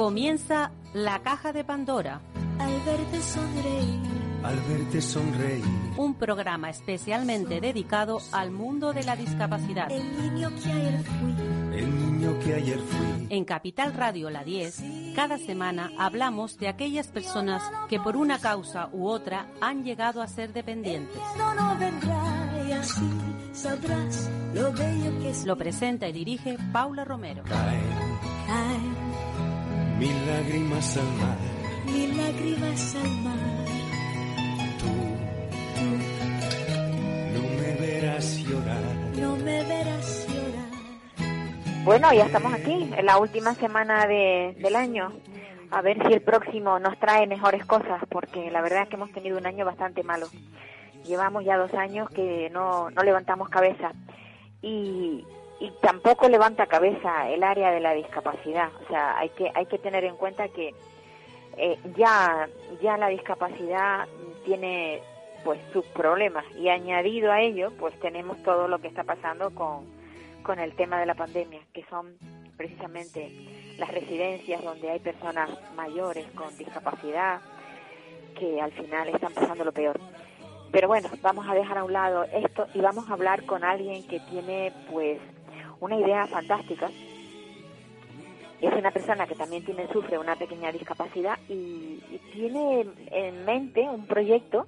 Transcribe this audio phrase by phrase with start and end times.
[0.00, 2.22] Comienza la caja de Pandora.
[2.58, 4.00] Al verte sonreír.
[4.42, 5.64] Al verte sonreír.
[5.98, 9.92] Un programa especialmente dedicado al mundo de la discapacidad.
[9.92, 11.78] El niño que ayer fui.
[11.78, 13.26] El niño que ayer fui.
[13.28, 14.82] En Capital Radio La 10,
[15.14, 20.28] cada semana hablamos de aquellas personas que por una causa u otra han llegado a
[20.28, 21.20] ser dependientes.
[25.44, 27.42] Lo presenta y dirige Paula Romero.
[27.44, 27.82] Caen
[28.46, 29.09] Caen
[30.00, 31.36] mil lágrimas al mar.
[31.84, 33.66] mil lágrimas al mar.
[34.80, 34.92] Tú
[37.34, 38.82] no me verás llorar.
[39.18, 41.84] No me verás llorar.
[41.84, 45.12] Bueno, ya estamos aquí, en la última semana de, del año.
[45.70, 49.12] A ver si el próximo nos trae mejores cosas, porque la verdad es que hemos
[49.12, 50.28] tenido un año bastante malo.
[51.04, 53.92] Llevamos ya dos años que no, no levantamos cabeza.
[54.62, 55.24] Y,
[55.60, 58.70] y tampoco levanta cabeza el área de la discapacidad.
[58.82, 60.74] O sea, hay que, hay que tener en cuenta que
[61.58, 62.48] eh, ya,
[62.82, 64.08] ya la discapacidad
[64.44, 65.02] tiene
[65.44, 69.86] pues sus problemas y añadido a ello pues tenemos todo lo que está pasando con,
[70.42, 72.14] con el tema de la pandemia que son
[72.56, 73.30] precisamente
[73.78, 77.40] las residencias donde hay personas mayores con discapacidad
[78.38, 79.98] que al final están pasando lo peor
[80.70, 84.06] pero bueno vamos a dejar a un lado esto y vamos a hablar con alguien
[84.06, 85.18] que tiene pues
[85.80, 86.90] una idea fantástica
[88.60, 91.98] es una persona que también tiene sufre una pequeña discapacidad y,
[92.32, 94.66] tiene en mente un proyecto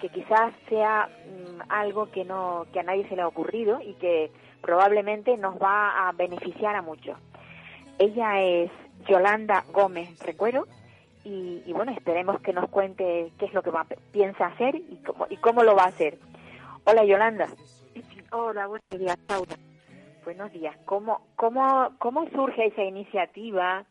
[0.00, 3.94] que quizás sea mm, algo que no que a nadie se le ha ocurrido y
[3.94, 4.30] que
[4.62, 7.18] probablemente nos va a beneficiar a muchos.
[7.98, 8.70] Ella es
[9.06, 10.66] Yolanda Gómez Recuero
[11.24, 15.26] y, bueno, esperemos que nos cuente qué es lo que va, piensa hacer y cómo,
[15.28, 16.18] y cómo lo va a hacer.
[16.84, 17.48] Hola Yolanda.
[18.32, 19.18] Hola, buenos días.
[20.24, 20.76] Buenos días.
[20.84, 23.86] ¿Cómo, cómo, ¿Cómo surge esa iniciativa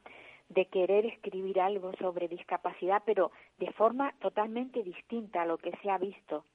[0.50, 5.90] de querer escribir algo sobre discapacidad, pero de forma totalmente distinta a lo que se
[5.90, 6.46] ha visto?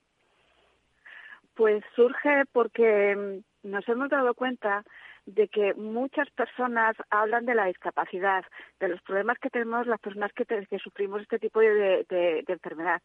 [1.54, 4.84] Pues surge porque mm, nos hemos dado cuenta
[5.26, 8.44] de que muchas personas hablan de la discapacidad,
[8.78, 13.02] de los problemas que tenemos las personas que, que sufrimos este tipo de, enfermedad.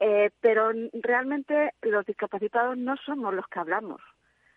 [0.00, 4.00] Eh, pero realmente los discapacitados no somos los que hablamos.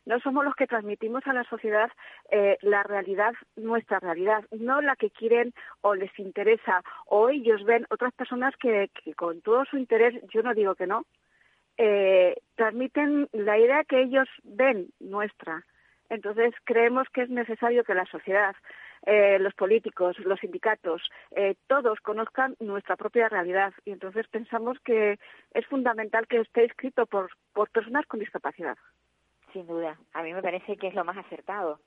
[0.05, 1.91] No somos los que transmitimos a la sociedad
[2.29, 7.85] eh, la realidad, nuestra realidad, no la que quieren o les interesa o ellos ven
[7.89, 11.05] otras personas que, con todo su interés, yo no digo que no,
[11.77, 15.63] eh, transmiten la idea que ellos ven nuestra.
[16.09, 18.55] Entonces creemos que es necesario que la sociedad,
[19.05, 21.01] eh, los políticos, los sindicatos,
[21.31, 25.19] eh, todos conozcan nuestra propia realidad y entonces pensamos que
[25.53, 28.77] es fundamental que esté escrito por, por personas con discapacidad.
[29.55, 29.97] Sin duda.
[30.11, 31.79] A mí me parece que es lo más acertado,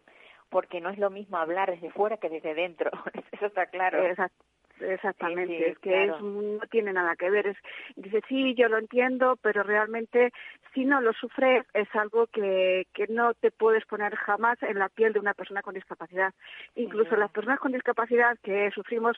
[0.49, 2.91] porque no es lo mismo hablar desde fuera que desde dentro.
[3.33, 4.03] Eso está claro.
[4.06, 4.33] Exact-
[4.81, 6.17] Exactamente, Sí, sí, es que claro.
[6.17, 7.49] es, no tiene nada que ver.
[7.49, 7.57] Es,
[7.97, 10.33] dice, sí, yo lo entiendo, pero realmente
[10.73, 14.89] si no lo sufres es algo que, que no te puedes poner jamás en la
[14.89, 16.33] piel de una persona con discapacidad.
[16.77, 19.17] Incluso las personas con discapacidad que sufrimos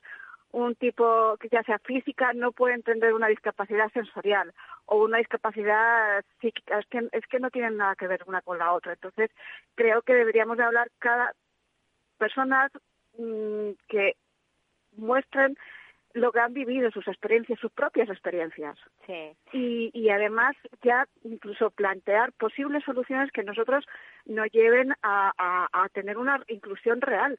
[0.52, 4.52] un tipo que ya sea física no pueden entender una discapacidad sensorial
[4.86, 6.78] o una discapacidad psíquica.
[6.80, 8.92] Es que, es que no tienen nada que ver una con la otra.
[8.92, 9.30] Entonces
[9.76, 11.32] creo que deberíamos de hablar cada
[12.18, 12.70] personas
[13.18, 14.16] mm, que
[14.96, 15.56] muestren
[16.12, 18.76] lo que han vivido, sus experiencias, sus propias experiencias.
[19.06, 19.36] Sí.
[19.52, 23.86] Y, y además ya incluso plantear posibles soluciones que nosotros
[24.24, 27.38] nos lleven a, a- a tener una inclusión real,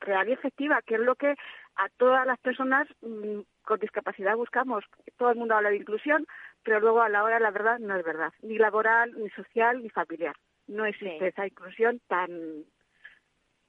[0.00, 1.36] real y efectiva, que es lo que
[1.76, 4.84] a todas las personas mm, con discapacidad buscamos.
[5.16, 6.26] Todo el mundo habla de inclusión,
[6.62, 9.88] pero luego a la hora la verdad no es verdad, ni laboral, ni social, ni
[9.90, 10.34] familiar.
[10.66, 11.24] No existe Sí.
[11.26, 12.64] esa inclusión tan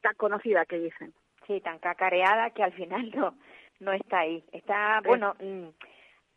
[0.02, 1.14] tan conocida que dicen.
[1.48, 3.36] Sí, tan cacareada que al final no,
[3.80, 4.44] no está ahí.
[4.52, 5.68] Está, bueno, mm,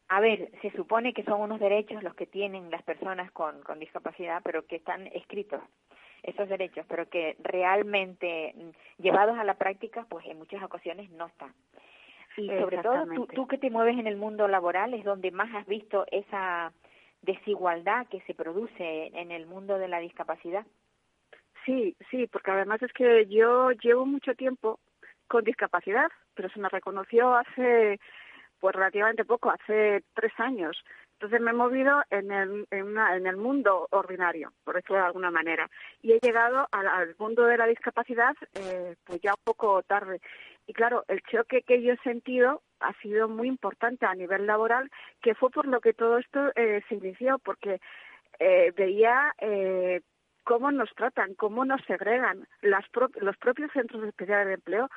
[0.09, 3.79] a ver, se supone que son unos derechos los que tienen las personas con, con
[3.81, 5.61] discapacidad, pero que están escritos
[6.27, 11.27] esos derechos, pero que realmente mm, llevados a la práctica, pues en muchas ocasiones no
[11.27, 11.53] están.
[12.37, 15.55] Y sobre todo, tú, tú que te mueves en el mundo laboral es donde más
[15.55, 16.71] has visto esa
[17.23, 20.67] desigualdad que se produce en el mundo de la discapacidad.
[21.65, 24.79] Sí, sí, porque además es que yo llevo mucho tiempo
[25.27, 27.99] con discapacidad, pero se me reconoció hace,
[28.61, 30.81] pues relativamente poco, hace tres años.
[31.17, 35.07] Entonces me he movido en el, en, una- en el mundo ordinario, por decirlo de
[35.07, 35.69] alguna manera,
[36.03, 40.21] y he llegado al, mundo de la discapacidad eh, pues ya un poco tarde.
[40.67, 44.91] Y claro, el choque que yo he sentido ha sido muy importante a nivel laboral,
[45.23, 47.81] que fue por lo que todo esto eh, se inició, porque
[48.39, 49.33] eh, veía
[50.45, 52.47] cómo nos tratan, cómo nos segregan.
[52.61, 54.91] Los propios centros especiales de empleo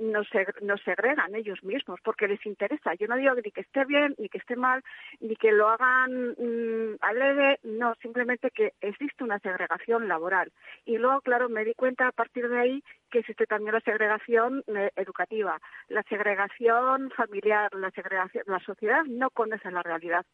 [0.00, 0.28] nos,
[0.62, 2.94] nos segregan ellos mismos porque les interesa.
[2.94, 4.82] Yo no digo ni que esté bien, ni que esté mal,
[5.20, 10.52] ni que lo hagan mmm, leve, no, simplemente que existe una segregación laboral.
[10.84, 14.64] Y luego, claro, me di cuenta a partir de ahí que existe también la segregación
[14.68, 18.44] eh, educativa, la segregación familiar, la segregación.
[18.46, 20.24] La sociedad no conoce la realidad.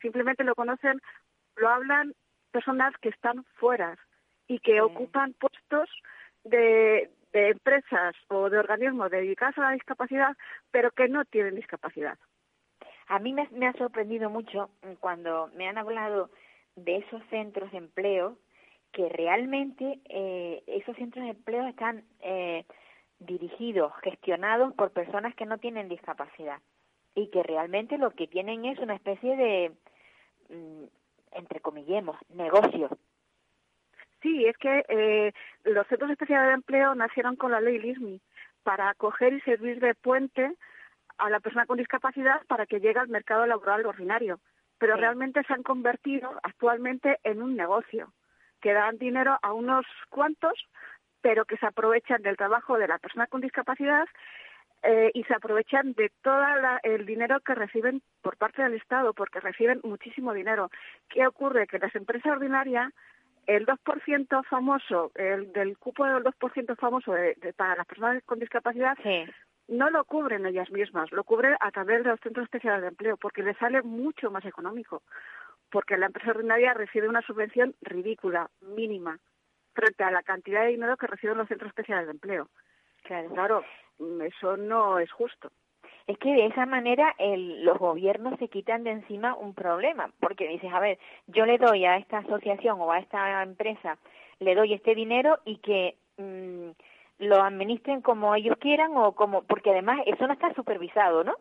[0.00, 1.00] Simplemente lo conocen,
[1.56, 2.14] lo hablan
[2.52, 3.98] personas que están fuera
[4.46, 5.90] y que ocupan puestos
[6.44, 10.36] de, de empresas o de organismos dedicados a la discapacidad,
[10.70, 12.18] pero que no tienen discapacidad.
[13.08, 14.70] A mí me, me ha sorprendido mucho
[15.00, 16.30] cuando me han hablado
[16.76, 18.36] de esos centros de empleo
[18.92, 22.64] que realmente eh, esos centros de empleo están eh,
[23.18, 26.60] dirigidos, gestionados por personas que no tienen discapacidad
[27.14, 29.72] y que realmente lo que tienen es una especie de,
[30.48, 30.84] mm,
[31.32, 32.88] entre comillemos, negocio
[34.22, 35.32] Sí, es que eh,
[35.64, 38.20] los centros especiales de empleo nacieron con la ley LISMI
[38.64, 40.54] para acoger y servir de puente
[41.18, 44.40] a la persona con discapacidad para que llegue al mercado laboral ordinario.
[44.78, 48.12] Pero realmente se han convertido actualmente en un negocio
[48.60, 50.54] que dan dinero a unos cuantos,
[51.20, 54.06] pero que se aprovechan del trabajo de la persona con discapacidad
[54.82, 56.44] eh, y se aprovechan de todo
[56.84, 60.70] el dinero que reciben por parte del Estado, porque reciben muchísimo dinero.
[61.08, 61.66] ¿Qué ocurre?
[61.66, 62.92] Que las empresas ordinarias
[63.48, 68.96] el 2% famoso, el del cupo del 2% famoso de, para las personas con discapacidad,
[69.68, 73.16] no lo cubren ellas mismas, lo cubren a través de los centros especiales de empleo,
[73.16, 75.02] porque les sale mucho más económico,
[75.70, 79.18] porque la empresa ordinaria recibe una subvención ridícula, mínima,
[79.72, 82.48] frente a la cantidad de dinero que reciben los centros especiales de empleo.
[83.32, 83.64] claro
[84.26, 85.50] eso no es justo
[86.08, 90.48] es que de esa manera el, los gobiernos se quitan de encima un problema, porque
[90.48, 93.98] dices, a ver, yo le doy a esta asociación o a esta empresa,
[94.40, 96.70] le doy este dinero y que mm,
[97.18, 101.34] lo administren como ellos quieran o como, porque además eso no está supervisado, ¿no?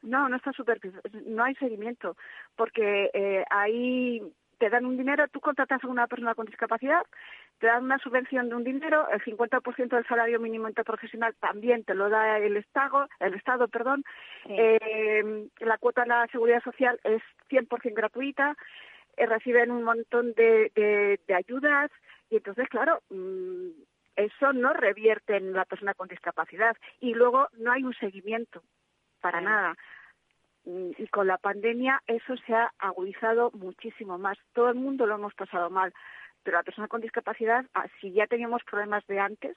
[0.00, 2.16] No, no está supervisado, no hay seguimiento,
[2.56, 4.22] porque eh, hay
[4.56, 7.02] te dan un dinero, tú contratas a una persona con discapacidad,
[7.58, 11.94] te dan una subvención de un dinero, el 50% del salario mínimo interprofesional también te
[11.94, 14.04] lo da el Estado, el Estado, perdón,
[14.48, 18.56] eh, la cuota de la seguridad social es 100% gratuita,
[19.16, 20.70] eh, reciben un montón de,
[21.26, 21.90] de, ayudas
[22.30, 23.70] y entonces, claro, mm,
[24.16, 28.62] eso no revierte en la persona con discapacidad y luego no hay un seguimiento
[29.20, 29.76] para nada.
[30.64, 34.36] Y con la pandemia eso se ha agudizado muchísimo más.
[34.52, 35.94] Todo el mundo lo hemos pasado mal,
[36.42, 39.56] pero la persona con discapacidad, ah, si ya teníamos problemas de antes,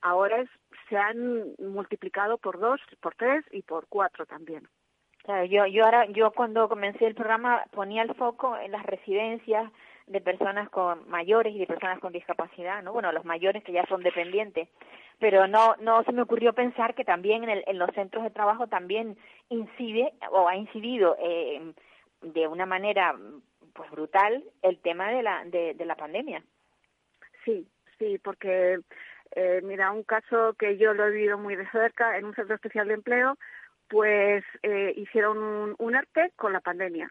[0.00, 0.44] ahora
[0.88, 4.68] se han multiplicado por dos, por tres y por cuatro también.
[5.24, 9.70] Claro, yo, yo ahora, yo cuando comencé el programa ponía el foco en las residencias
[10.08, 12.92] de personas con mayores y de personas con discapacidad, ¿no?
[12.92, 14.68] Bueno, los mayores que ya son dependientes,
[15.20, 18.30] pero no no se me ocurrió pensar que también en, el, en los centros de
[18.30, 19.16] trabajo también
[19.48, 21.72] incide o ha incidido eh,
[22.22, 23.14] de una manera
[23.72, 26.42] pues brutal el tema de la de, la pandemia.
[27.44, 28.80] Sí, sí, porque
[29.32, 32.54] eh, mira un caso que yo lo he vivido muy de cerca en un centro
[32.54, 33.36] especial de empleo,
[33.88, 37.10] pues eh, hicieron un, un arte con la pandemia.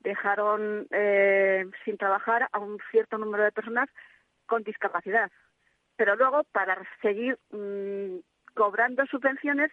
[0.00, 3.88] Dejaron eh, sin trabajar a un cierto número de personas
[4.46, 5.30] con discapacidad
[5.98, 8.20] pero luego para seguir mm,
[8.54, 9.70] cobrando subvenciones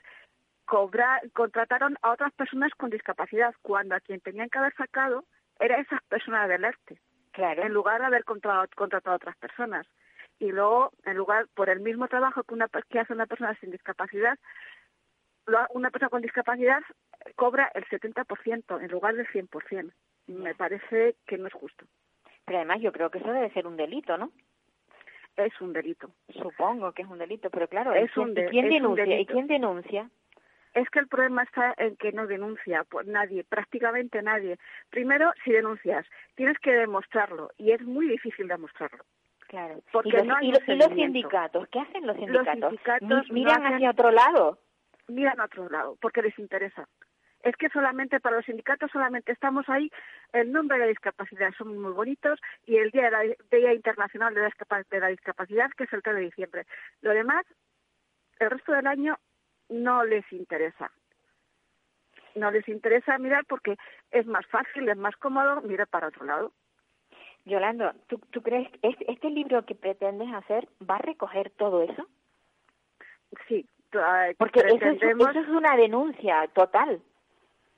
[0.65, 5.23] cobra, contrataron a otras personas con discapacidad cuando a quien tenían que haber sacado
[5.59, 6.99] era esas personas del ERTE,
[7.31, 7.63] claro.
[7.63, 9.87] en lugar de haber contratado, contratado a otras personas.
[10.39, 13.71] Y luego, en lugar, por el mismo trabajo que, una, que hace una persona sin
[13.71, 14.37] discapacidad,
[15.73, 16.81] una persona con discapacidad
[17.35, 19.91] cobra el 70% en lugar del 100%.
[20.27, 21.85] Me parece que no es justo.
[22.45, 24.31] Pero además yo creo que eso debe ser un delito, ¿no?
[25.37, 26.11] es un delito.
[26.29, 29.19] Supongo que es un delito, pero claro, es un ¿y quién denuncia?
[29.19, 30.09] ¿Y quién denuncia?
[30.75, 34.57] Es que el problema está en que no denuncia pues nadie, prácticamente nadie.
[34.91, 36.05] Primero, si denuncias,
[36.35, 39.03] tienes que demostrarlo y es muy difícil demostrarlo.
[39.47, 39.81] Claro.
[39.91, 41.67] Porque ¿Y los, no hay y, los sindicatos?
[41.69, 42.59] ¿Qué hacen los sindicatos?
[42.59, 44.59] Los sindicatos miran hacia otro lado.
[45.07, 46.87] Miran a otro lado, porque les interesa
[47.45, 49.91] es que solamente para los sindicatos solamente estamos ahí
[50.33, 53.11] el nombre de la discapacidad, son muy bonitos, y el Día,
[53.51, 54.41] Día Internacional de
[54.99, 56.65] la, Discapacidad, que es el 3 de diciembre.
[57.01, 57.45] Lo demás,
[58.39, 59.17] el resto del año
[59.69, 60.91] no les interesa.
[62.35, 63.77] No les interesa mirar porque
[64.11, 66.51] es más fácil, es más cómodo mirar para otro lado.
[67.45, 72.07] Yolando, ¿tú, tú crees que este libro que pretendes hacer va a recoger todo eso?
[73.47, 73.67] Sí,
[74.37, 77.01] porque eso es una denuncia total.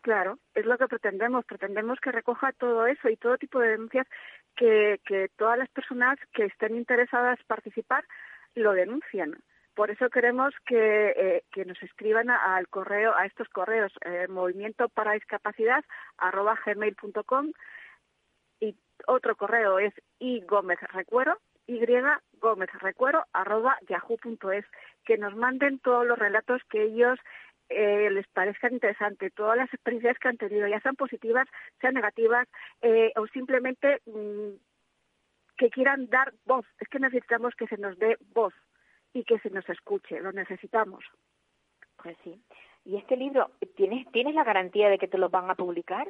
[0.01, 1.45] Claro, es lo que pretendemos.
[1.45, 4.07] Pretendemos que recoja todo eso y todo tipo de denuncias
[4.55, 8.05] que, que todas las personas que estén interesadas en participar
[8.55, 9.35] lo denuncien.
[9.77, 15.13] Por eso queremos que, eh, nos escriban al correo, a estos correos, eh, movimiento para
[15.13, 15.85] discapacidad
[16.17, 16.57] arroba
[18.59, 20.41] y otro correo es y
[23.33, 24.65] arroba yahoo.es,
[25.05, 27.19] que nos manden todos los relatos que ellos
[27.69, 31.47] eh, les parezcan interesantes, todas las experiencias que han tenido, ya sean positivas,
[31.79, 32.47] sean negativas,
[32.81, 34.55] eh, o simplemente mm,
[35.55, 36.65] que quieran dar voz.
[36.79, 38.55] Es que necesitamos que se nos dé voz
[39.17, 41.03] y que se nos escuche, lo necesitamos.
[42.01, 42.39] Pues sí.
[42.85, 46.07] ¿Y este libro, tienes, tienes la garantía de que te lo van a publicar?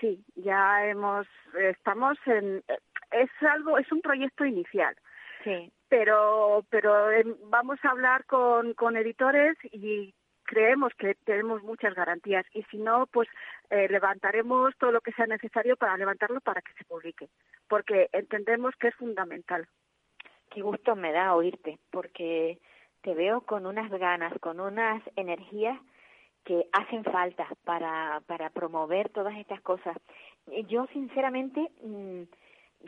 [0.00, 2.62] Sí, ya hemos, estamos en,
[3.10, 4.94] es algo, es un proyecto inicial.
[5.42, 5.72] Sí.
[5.88, 12.44] Pero, pero em, vamos a hablar con, con editores y creemos que tenemos muchas garantías
[12.52, 13.28] y si no, pues
[13.70, 17.28] eh, levantaremos todo lo que sea necesario para levantarlo para que se publique,
[17.68, 19.66] porque entendemos que es fundamental.
[20.52, 22.58] Qué gusto me da oírte, porque
[23.00, 25.78] te veo con unas ganas, con unas energías
[26.44, 29.96] que hacen falta para, para promover todas estas cosas.
[30.68, 32.22] Yo, sinceramente, mm,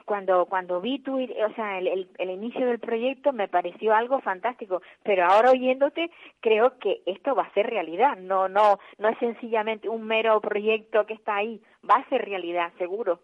[0.05, 4.83] cuando cuando vi tu o sea el, el, inicio del proyecto me pareció algo fantástico
[5.05, 9.89] pero ahora oyéndote creo que esto va a ser realidad no no no es sencillamente
[9.89, 13.21] un mero proyecto que está ahí va a ser realidad seguro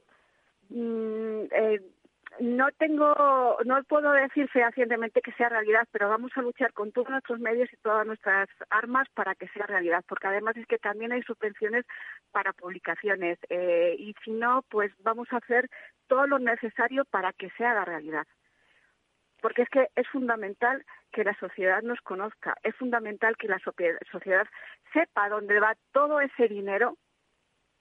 [0.69, 1.81] mm, eh,
[2.41, 7.11] no tengo, no puedo decir fehacientemente que sea realidad, pero vamos a luchar con todos
[7.11, 11.13] nuestros medios y todas nuestras armas para que sea realidad, porque además es que también
[11.13, 11.85] hay subvenciones
[12.33, 15.69] para publicaciones eh, y si no, pues vamos a hacer
[16.07, 18.27] todo lo necesario para que sea la realidad.
[19.43, 24.47] Porque es que es fundamental que la sociedad nos conozca, es fundamental que la sociedad
[24.93, 26.97] sepa dónde va todo ese dinero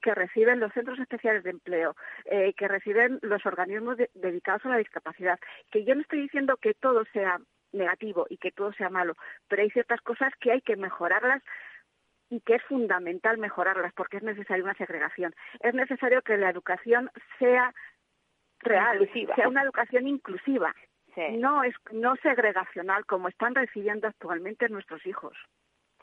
[0.01, 4.77] que reciben los centros especiales de empleo, eh, que reciben los organismos dedicados a la
[4.77, 5.39] discapacidad.
[5.71, 7.39] Que yo no estoy diciendo que todo sea
[7.71, 9.15] negativo y que todo sea malo,
[9.47, 11.43] pero hay ciertas cosas que hay que mejorarlas
[12.29, 15.33] y que es fundamental mejorarlas porque es necesaria una segregación.
[15.61, 17.73] Es necesario que la educación sea
[18.59, 20.75] real, sea una educación inclusiva,
[21.31, 25.37] no es no segregacional como están recibiendo actualmente nuestros hijos.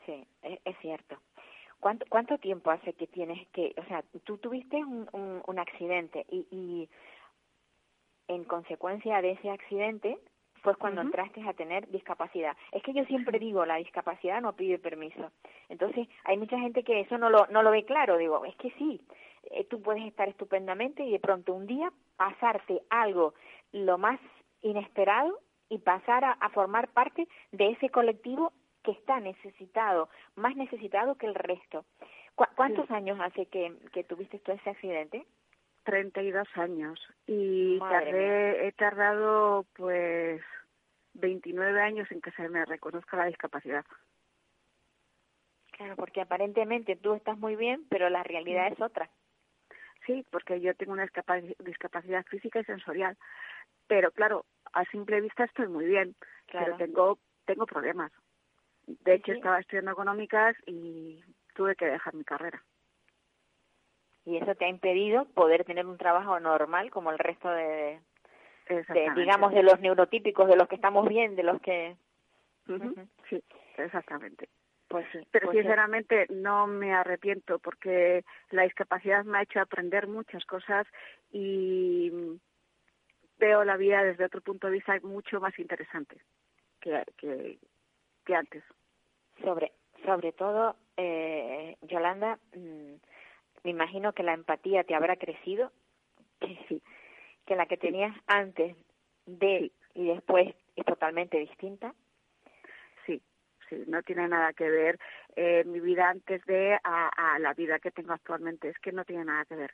[0.05, 1.19] Sí, es, es cierto.
[1.79, 5.07] ¿Cuánto, ¿Cuánto tiempo hace que tienes que, o sea, tú tuviste un,
[5.45, 6.89] un, accidente y, y
[8.27, 10.17] en consecuencia de ese accidente
[10.63, 12.57] fue cuando entraste a tener discapacidad.
[12.71, 15.31] Es que yo siempre digo, la discapacidad no pide permiso.
[15.69, 18.17] Entonces, hay mucha gente que eso no lo, no lo ve claro.
[18.17, 18.99] Digo, es que sí,
[19.51, 23.33] eh, tú puedes estar estupendamente y de pronto un día pasarte algo
[23.71, 24.19] lo más
[24.61, 28.51] inesperado y pasar a formar parte de ese colectivo
[28.87, 31.83] que está necesitado, más necesitado que el resto.
[32.55, 35.25] ¿Cuántos años hace que, que tuviste todo ese accidente?
[35.83, 40.41] 32 años y tardé, he tardado pues
[41.15, 43.85] 29 años en que se me reconozca la discapacidad.
[45.71, 49.09] Claro, porque aparentemente tú estás muy bien, pero la realidad es otra.
[50.05, 51.09] Sí, porque yo tengo una
[51.59, 53.17] discapacidad física y sensorial,
[53.87, 56.15] pero claro, a simple vista estoy muy bien,
[56.49, 58.13] pero tengo tengo problemas.
[58.87, 61.21] De hecho, estaba estudiando económicas y
[61.53, 62.63] tuve que dejar mi carrera.
[64.25, 67.99] ¿Y eso te ha impedido poder tener un trabajo normal como el resto de,
[69.15, 71.95] digamos, de los neurotípicos, de los que estamos bien, de los que...
[73.29, 73.41] Sí,
[73.77, 74.49] exactamente.
[74.87, 75.19] Pues sí.
[75.31, 80.87] Pero pues sinceramente no me arrepiento porque la discapacidad me ha hecho aprender muchas cosas
[81.31, 82.11] y
[83.37, 86.17] veo la vida desde otro punto de vista mucho más interesante
[86.79, 87.57] que, que,
[88.25, 88.63] que antes.
[89.43, 89.71] Sobre,
[90.05, 92.95] sobre todo, eh, Yolanda, mm,
[93.63, 95.71] me imagino que la empatía te habrá crecido,
[96.39, 96.81] que, sí.
[97.45, 98.75] que la que tenías antes
[99.25, 101.93] de y después es totalmente distinta.
[103.05, 103.21] Sí,
[103.67, 104.99] sí, no tiene nada que ver
[105.35, 109.25] eh, mi vida antes de a, la vida que tengo actualmente, es que no tiene
[109.25, 109.73] nada que ver.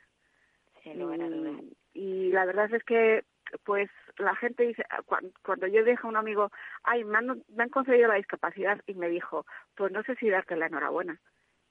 [1.92, 3.24] y la verdad es que
[3.64, 5.02] pues la gente dice, ah,
[5.42, 6.50] cuando, yo dije a un amigo,
[6.82, 9.46] ay, me han, me han concedido la discapacidad y me dijo,
[9.76, 11.20] pues no sé si darte la enhorabuena.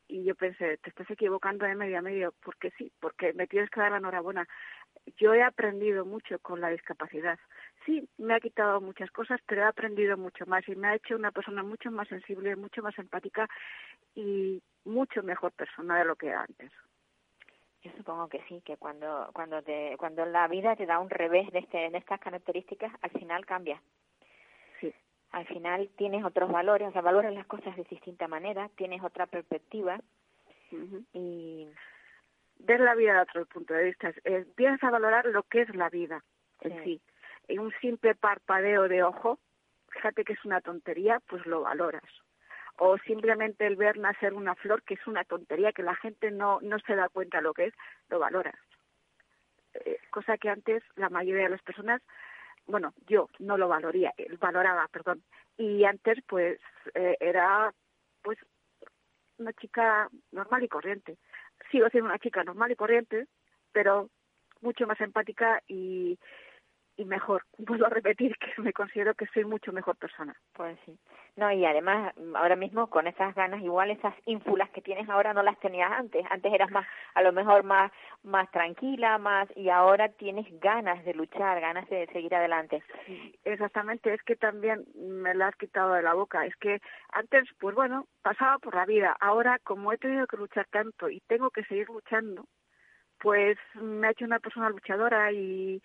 [0.07, 3.69] Y yo pensé, te estás equivocando de medio a medio, porque sí, porque me tienes
[3.69, 4.47] que dar la enhorabuena.
[5.17, 7.39] Yo he aprendido mucho con la discapacidad.
[7.85, 11.15] Sí, me ha quitado muchas cosas, pero he aprendido mucho más y me ha hecho
[11.15, 13.47] una persona mucho más sensible, mucho más empática
[14.13, 16.71] y mucho mejor persona de lo que era antes.
[17.83, 21.51] Yo supongo que sí, que cuando cuando te cuando la vida te da un revés
[21.51, 23.81] de este de estas características, al final cambia.
[24.79, 24.93] Sí.
[25.31, 29.25] Al final tienes otros valores, o sea, valoras las cosas de distinta manera, tienes otra
[29.25, 29.99] perspectiva
[31.13, 31.67] y
[32.57, 34.11] ver la vida de otro punto de vista.
[34.23, 34.45] Eh,
[34.81, 36.23] a valorar lo que es la vida
[36.61, 37.01] en sí.
[37.47, 39.37] En un simple parpadeo de ojo
[39.93, 42.03] fíjate que es una tontería, pues lo valoras.
[42.77, 46.59] O simplemente el ver nacer una flor, que es una tontería, que la gente no,
[46.61, 47.73] no se da cuenta lo que es,
[48.09, 48.55] lo valoras.
[49.73, 52.01] Eh, cosa que antes la mayoría de las personas,
[52.65, 55.23] bueno, yo no lo valoría, eh, valoraba, perdón.
[55.57, 56.59] Y antes, pues,
[56.95, 57.73] eh, era,
[58.21, 58.37] pues,
[59.37, 61.17] una chica normal y corriente.
[61.71, 63.27] Sigo siendo una chica normal y corriente,
[63.71, 64.09] pero
[64.61, 66.17] mucho más empática y,
[66.97, 67.43] y mejor.
[67.57, 70.35] Vuelvo a repetir que me considero que soy mucho mejor persona.
[70.53, 70.97] Pues sí.
[71.35, 75.41] No, y además, ahora mismo con esas ganas, igual esas ínfulas que tienes ahora no
[75.41, 76.23] las tenías antes.
[76.29, 76.85] Antes eras más,
[77.15, 82.05] a lo mejor más, más tranquila, más, y ahora tienes ganas de luchar, ganas de
[82.13, 82.83] seguir adelante.
[83.43, 86.45] Exactamente, es que también me la has quitado de la boca.
[86.45, 86.79] Es que
[87.11, 89.17] antes, pues bueno, pasaba por la vida.
[89.19, 92.45] Ahora, como he tenido que luchar tanto y tengo que seguir luchando,
[93.23, 95.81] pues me ha hecho una persona luchadora y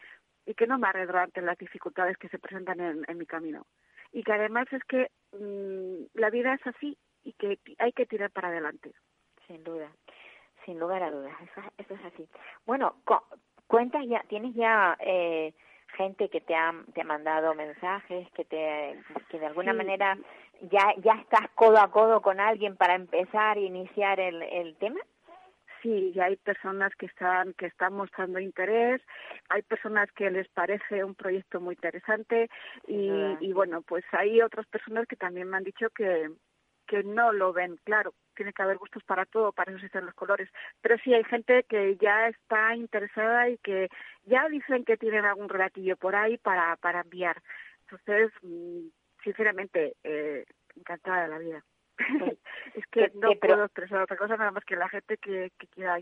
[0.48, 3.66] y que no me arredro ante las dificultades que se presentan en, mi camino.
[4.12, 8.30] Y que además es que mm, la vida es así y que hay que tirar
[8.30, 8.92] para adelante.
[9.46, 9.92] Sin duda,
[10.64, 11.34] sin lugar a dudas,
[11.76, 12.26] eso, es así.
[12.64, 12.96] Bueno,
[13.66, 15.52] cuentas ya, tienes ya eh,
[15.98, 20.16] gente que te ha, te ha mandado mensajes, que te que de alguna manera
[20.62, 25.00] ya ya estás codo a codo con alguien para empezar e iniciar el, el tema
[25.82, 29.00] sí, y hay personas que están que están mostrando interés,
[29.48, 32.48] hay personas que les parece un proyecto muy interesante
[32.86, 36.30] y, y bueno, pues hay otras personas que también me han dicho que
[36.88, 38.14] que no lo ven claro.
[38.34, 40.48] Tiene que haber gustos para todo, para eso existen los colores.
[40.80, 43.88] Pero sí hay gente que ya está interesada y que
[44.24, 47.42] ya dicen que tienen algún relatillo por ahí para, para enviar.
[47.82, 48.88] Entonces, mm,
[49.22, 50.44] sinceramente, eh,
[50.76, 51.64] encantada de la vida.
[52.78, 55.98] Es que no puedo expresar otra cosa nada más que la gente que, que quiera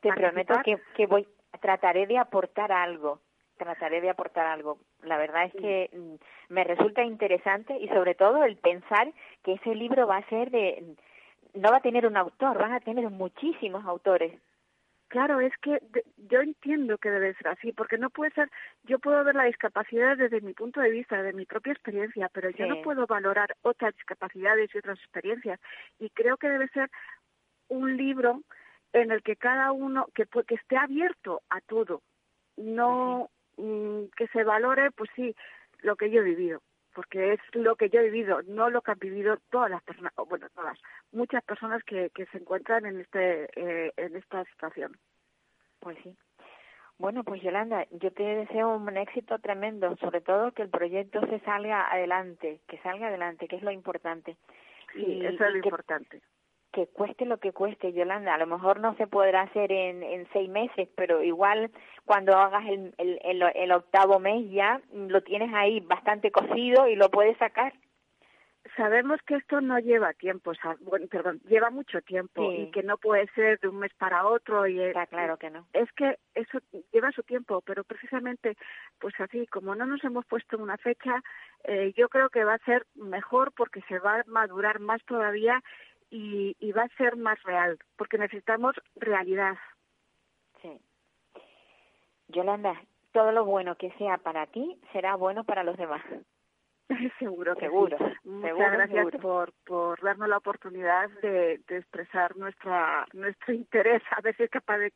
[0.00, 1.26] te prometo que, que voy
[1.60, 3.20] trataré de aportar algo
[3.56, 4.78] trataré de aportar algo.
[5.02, 9.12] La verdad es que mm, me resulta interesante y sobre todo el pensar
[9.44, 10.96] que ese libro va a ser de
[11.54, 14.32] no va a tener un autor van a tener muchísimos autores
[15.12, 15.78] Claro, es que
[16.16, 18.50] yo entiendo que debe ser así, porque no puede ser,
[18.84, 22.48] yo puedo ver la discapacidad desde mi punto de vista, de mi propia experiencia, pero
[22.48, 25.60] yo no puedo valorar otras discapacidades y otras experiencias.
[25.98, 26.90] Y creo que debe ser
[27.68, 28.40] un libro
[28.94, 32.00] en el que cada uno, que, que esté abierto a todo,
[32.56, 35.36] no mm, que se valore, pues sí,
[35.82, 36.62] lo que yo he vivido
[36.94, 40.12] porque es lo que yo he vivido, no lo que han vivido todas las personas,
[40.28, 40.78] bueno, todas,
[41.12, 44.96] muchas personas que, que se encuentran en este eh, en esta situación.
[45.80, 46.16] Pues sí.
[46.98, 51.40] Bueno, pues Yolanda, yo te deseo un éxito tremendo, sobre todo que el proyecto se
[51.40, 54.36] salga adelante, que salga adelante, que es lo importante.
[54.92, 56.22] Sí, y, eso es lo importante
[56.72, 58.34] que cueste lo que cueste, Yolanda.
[58.34, 61.70] A lo mejor no se podrá hacer en, en seis meses, pero igual
[62.04, 67.10] cuando hagas el, el, el, octavo mes ya lo tienes ahí bastante cocido y lo
[67.10, 67.72] puedes sacar.
[68.76, 72.84] Sabemos que esto no lleva tiempo, o sea, bueno, perdón, lleva mucho tiempo y que
[72.84, 75.66] no puede ser de un mes para otro y Está claro que no.
[75.72, 76.60] Es que eso
[76.92, 78.56] lleva su tiempo, pero precisamente,
[79.00, 81.22] pues así, como no nos hemos puesto una fecha,
[81.64, 85.60] eh, yo creo que va a ser mejor porque se va a madurar más todavía
[86.12, 89.56] y, y va a ser más real, porque necesitamos realidad.
[90.60, 90.78] Sí.
[92.28, 92.80] Yolanda,
[93.12, 96.02] todo lo bueno que sea para ti será bueno para los demás.
[97.18, 103.54] seguro que seguro, Muchas gracias por por darnos la oportunidad de, de, expresar nuestra nuestro
[103.54, 104.92] interés a ver si es capaz de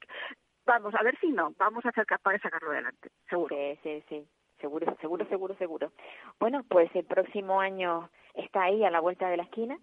[0.66, 4.04] vamos a ver si no vamos a ser capaz de sacarlo adelante seguro sí sí
[4.08, 4.28] sí
[4.60, 5.92] seguro seguro seguro seguro
[6.38, 9.78] bueno pues el próximo año está ahí a la vuelta de la esquina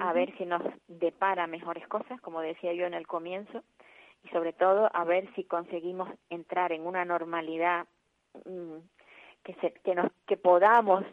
[0.00, 3.62] a ver si nos depara mejores cosas, como decía yo en el comienzo,
[4.24, 7.86] y sobre todo a ver si conseguimos entrar en una normalidad
[8.44, 8.78] mm,
[9.42, 11.04] que, se, que, nos, que podamos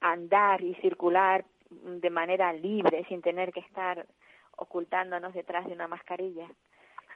[0.00, 4.06] andar y circular de manera libre sin tener que estar
[4.56, 6.48] ocultándonos detrás de una mascarilla.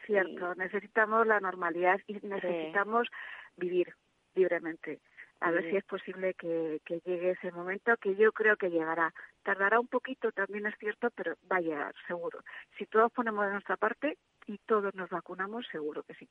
[0.06, 3.08] Cierto, necesitamos la normalidad y necesitamos
[3.56, 3.92] vivir
[4.34, 5.00] libremente
[5.40, 9.12] a ver si es posible que, que, llegue ese momento, que yo creo que llegará.
[9.42, 12.40] Tardará un poquito, también es cierto, pero va a llegar, seguro.
[12.78, 16.28] Si todos ponemos de nuestra parte y todos nos vacunamos, seguro que sí.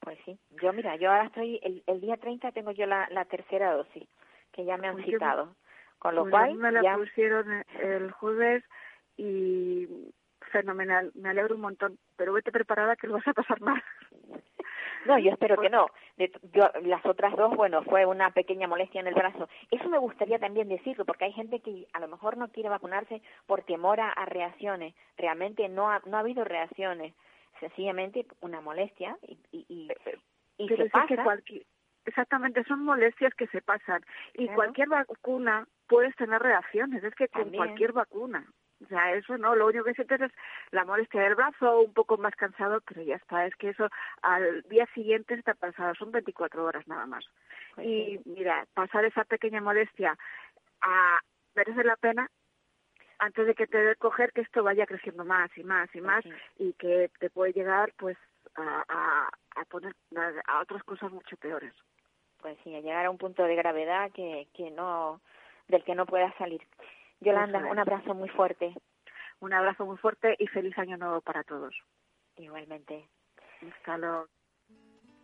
[0.00, 0.38] Pues sí.
[0.62, 4.06] Yo, mira, yo ahora estoy, el, el día 30 tengo yo la, la tercera dosis,
[4.52, 5.56] que ya me han pues citado.
[5.98, 6.54] Con lo pues cual.
[6.56, 8.62] Me la pusieron el jueves
[9.16, 9.88] y
[10.52, 11.10] fenomenal.
[11.14, 13.82] Me alegro un montón, pero vete preparada que lo vas a pasar mal.
[15.06, 15.86] No, yo espero que no.
[16.16, 19.48] De, yo, las otras dos, bueno, fue una pequeña molestia en el brazo.
[19.70, 23.22] Eso me gustaría también decirlo, porque hay gente que a lo mejor no quiere vacunarse
[23.46, 24.94] por temor a, reacciones.
[25.16, 27.14] Realmente no ha, no ha habido reacciones.
[27.60, 29.88] Sencillamente una molestia y, y,
[30.58, 31.38] y, se pasa.
[31.44, 31.64] Que
[32.06, 34.02] Exactamente, son molestias que se pasan.
[34.34, 38.46] Y cualquier vacuna puedes tener reacciones, es que con cualquier vacuna.
[38.84, 40.32] O sea, eso no, lo único que sientes es
[40.70, 43.88] la molestia del brazo, un poco más cansado, pero ya está, es que eso
[44.22, 47.24] al día siguiente está pasado, son 24 horas nada más.
[47.78, 50.16] Y mira, pasar esa pequeña molestia
[50.82, 51.20] a
[51.54, 52.28] merece la pena
[53.18, 56.24] antes de que te dé coger que esto vaya creciendo más y más y más
[56.58, 58.18] y que te puede llegar pues
[58.56, 59.28] a, a,
[59.60, 59.94] a poner
[60.46, 61.72] a otras cosas mucho peores.
[62.40, 65.20] Pues sí, a llegar a un punto de gravedad que, que no
[65.68, 66.60] del que no puedas salir.
[67.20, 68.74] Yolanda, un abrazo muy fuerte.
[69.40, 71.74] Un abrazo muy fuerte y feliz año nuevo para todos.
[72.36, 73.08] Igualmente.
[73.68, 74.26] Hasta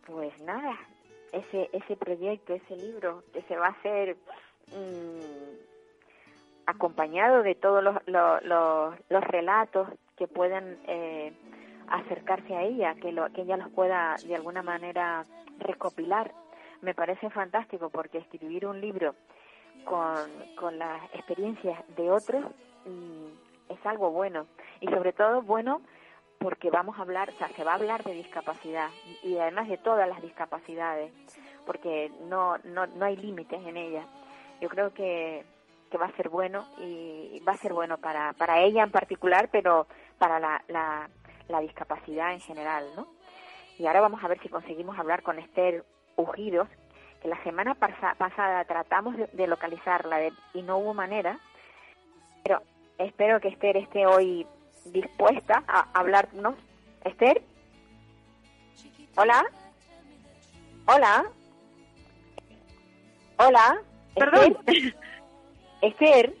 [0.05, 0.77] Pues nada,
[1.31, 4.17] ese ese proyecto, ese libro que se va a hacer
[4.67, 5.71] mm,
[6.65, 8.43] acompañado de todos los, los,
[9.09, 11.33] los, relatos que pueden eh,
[11.87, 15.25] acercarse a ella, que, lo, que ella los pueda de alguna manera
[15.59, 16.31] recopilar.
[16.81, 19.15] Me parece fantástico porque escribir un libro
[19.85, 22.45] con, con las experiencias de otros
[23.69, 24.47] es algo bueno
[24.79, 25.81] y sobre todo bueno
[26.39, 28.89] porque vamos a hablar, o sea, se va a hablar de discapacidad
[29.21, 31.13] y además de todas las discapacidades,
[31.67, 34.07] porque no, no, no hay límites en ella.
[34.59, 35.45] Yo creo que,
[35.91, 39.49] que va a ser bueno y va a ser bueno para, para ella en particular,
[39.51, 39.85] pero
[40.17, 41.09] para la, la,
[41.47, 43.07] la discapacidad en general, ¿no?
[43.77, 46.67] Y ahora vamos a ver si conseguimos hablar con Esther Ujidos,
[47.21, 50.19] que la semana pasada tratamos de, localizarla
[50.53, 51.39] y no hubo manera,
[52.43, 52.61] pero
[52.97, 54.45] espero que Esther esté hoy
[54.85, 56.55] dispuesta a hablarnos.
[57.03, 57.41] Esther,
[59.15, 59.45] hola,
[60.87, 61.25] hola,
[63.37, 63.81] hola,
[64.15, 64.57] perdón,
[65.81, 66.33] Esther,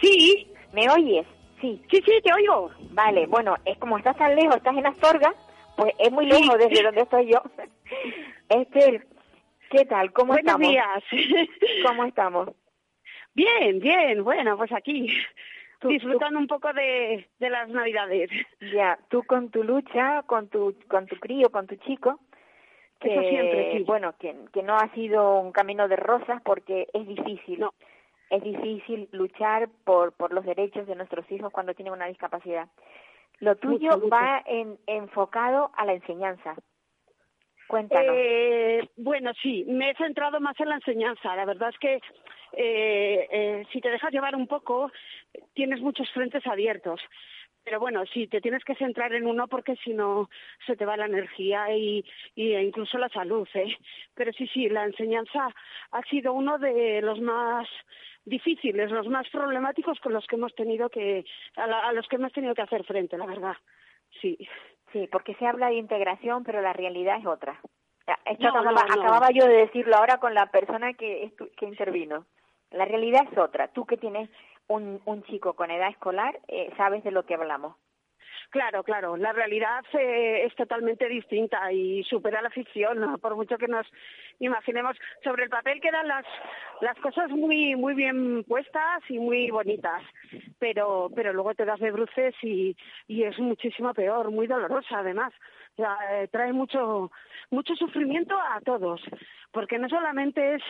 [0.00, 1.26] sí, ¿me oyes?
[1.60, 1.82] Sí.
[1.90, 2.70] Sí, sí, te oigo.
[2.92, 5.34] Vale, bueno, es como estás tan lejos, estás en Astorga,
[5.76, 7.42] pues es muy lejos desde donde estoy yo.
[8.48, 9.06] Esther,
[9.70, 10.12] ¿Qué tal?
[10.12, 10.68] ¿Cómo Buenos estamos?
[10.68, 11.04] días.
[11.86, 12.48] ¿Cómo estamos?
[13.34, 14.24] Bien, bien.
[14.24, 15.06] Bueno, pues aquí
[15.82, 18.28] disfrutando un poco de, de las Navidades.
[18.74, 22.18] Ya, tú con tu lucha, con tu con tu crío, con tu chico,
[23.00, 23.84] que Eso siempre, sí.
[23.84, 27.60] bueno, que, que no ha sido un camino de rosas porque es difícil.
[27.60, 27.72] No.
[28.28, 32.68] Es difícil luchar por por los derechos de nuestros hijos cuando tienen una discapacidad.
[33.38, 34.10] Lo tuyo Mucho, mucho.
[34.10, 36.56] va en, enfocado a la enseñanza.
[38.12, 41.36] Eh, bueno, sí, me he centrado más en la enseñanza.
[41.36, 41.94] La verdad es que
[42.52, 44.90] eh, eh, si te dejas llevar un poco,
[45.54, 47.00] tienes muchos frentes abiertos.
[47.62, 50.30] Pero bueno, sí, te tienes que centrar en uno porque si no
[50.66, 52.04] se te va la energía y,
[52.34, 53.46] y e incluso la salud.
[53.54, 53.76] ¿eh?
[54.14, 55.54] Pero sí, sí, la enseñanza
[55.92, 57.68] ha sido uno de los más
[58.24, 61.24] difíciles, los más problemáticos con los que hemos tenido que,
[61.56, 63.56] a, la, a los que hemos tenido que hacer frente, la verdad.
[64.20, 64.36] Sí.
[64.92, 67.60] Sí, porque se habla de integración, pero la realidad es otra.
[68.24, 69.02] Esto No, acababa, no, no.
[69.02, 72.26] acababa yo de decirlo ahora con la persona que, que intervino.
[72.70, 73.68] La realidad es otra.
[73.68, 74.28] Tú que tienes
[74.68, 77.76] un, un chico con edad escolar, eh, sabes de lo que hablamos.
[78.50, 79.16] Claro, claro.
[79.16, 83.16] La realidad eh, es totalmente distinta y supera la ficción, ¿no?
[83.18, 83.86] por mucho que nos
[84.40, 84.96] imaginemos.
[85.22, 86.26] Sobre el papel quedan las
[86.80, 90.02] las cosas muy muy bien puestas y muy bonitas,
[90.58, 95.32] pero pero luego te das de bruces y, y es muchísimo peor, muy dolorosa además.
[95.80, 97.10] Eh, trae mucho
[97.50, 99.00] mucho sufrimiento a todos,
[99.50, 100.62] porque no solamente es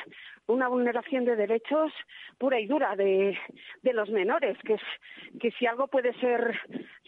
[0.46, 1.92] una vulneración de derechos
[2.38, 3.38] pura y dura de,
[3.82, 4.82] de los menores, que es
[5.40, 6.58] que si algo puede ser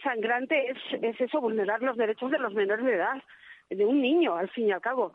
[0.03, 3.23] sangrante es, es eso, vulnerar los derechos de los menores de edad,
[3.69, 5.13] de un niño, al fin y al cabo.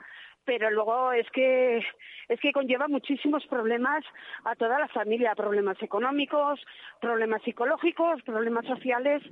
[0.49, 1.85] Pero luego es que
[2.29, 4.03] es que conlleva muchísimos problemas
[4.45, 6.59] a toda la familia, problemas económicos,
[7.03, 9.23] problemas psicológicos, problemas sociales,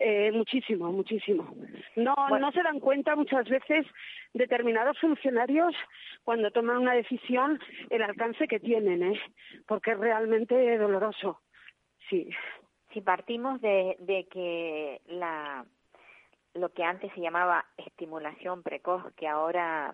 [0.00, 1.54] eh, muchísimo, muchísimo.
[1.94, 2.46] No, Bueno.
[2.46, 3.86] no se dan cuenta muchas veces
[4.32, 5.76] determinados funcionarios
[6.24, 7.60] cuando toman una decisión
[7.90, 9.20] el alcance que tienen, ¿eh?
[9.68, 11.40] porque es realmente doloroso.
[12.10, 12.30] Sí.
[12.92, 15.64] Si partimos de, de que la
[16.54, 19.92] lo que antes se llamaba estimulación precoz, que ahora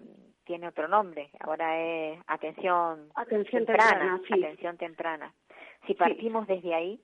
[0.51, 4.45] tiene otro nombre, ahora es atención Atención temprana, temprana, sí.
[4.45, 5.35] atención temprana.
[5.87, 7.01] Si partimos desde ahí,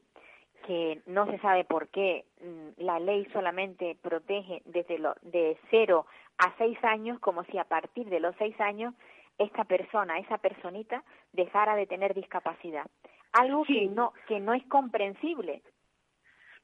[0.66, 6.06] que no se sabe por qué mm, la ley solamente protege desde lo, de cero
[6.38, 8.94] a seis años, como si a partir de los seis años
[9.38, 12.86] esta persona, esa personita, dejara de tener discapacidad.
[13.32, 13.74] Algo Sí.
[13.78, 15.62] que no que no es comprensible.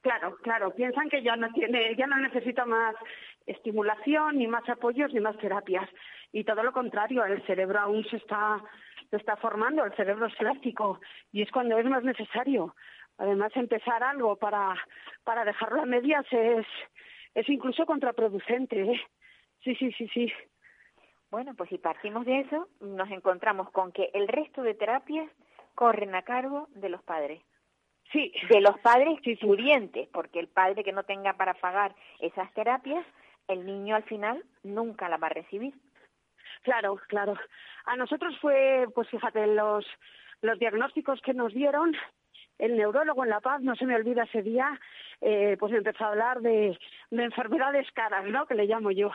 [0.01, 2.93] Claro, claro, piensan que ya no tiene, ya no necesita más
[3.45, 5.89] estimulación, ni más apoyos, ni más terapias.
[6.33, 8.61] Y todo lo contrario, el cerebro aún se está,
[9.11, 10.99] se está formando, el cerebro es plástico,
[11.31, 12.75] y es cuando es más necesario.
[13.19, 14.75] Además, empezar algo para,
[15.23, 16.65] para dejarlo a medias es,
[17.35, 18.81] es incluso contraproducente.
[18.81, 19.01] ¿eh?
[19.63, 20.33] Sí, sí, sí, sí.
[21.29, 25.29] Bueno, pues si partimos de eso, nos encontramos con que el resto de terapias
[25.75, 27.41] corren a cargo de los padres.
[28.11, 28.33] Sí.
[28.49, 33.05] De los padres pudientes, porque el padre que no tenga para pagar esas terapias,
[33.47, 35.73] el niño al final nunca la va a recibir.
[36.63, 37.35] Claro, claro.
[37.85, 39.85] A nosotros fue, pues fíjate, los,
[40.41, 41.93] los diagnósticos que nos dieron,
[42.57, 44.79] el neurólogo en La Paz, no se me olvida ese día,
[45.21, 46.77] eh, pues empezó a hablar de,
[47.11, 48.45] de enfermedades caras, ¿no?
[48.45, 49.11] Que le llamo yo.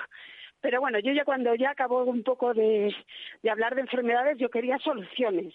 [0.60, 2.94] Pero bueno, yo ya cuando ya acabó un poco de,
[3.42, 5.54] de hablar de enfermedades, yo quería soluciones.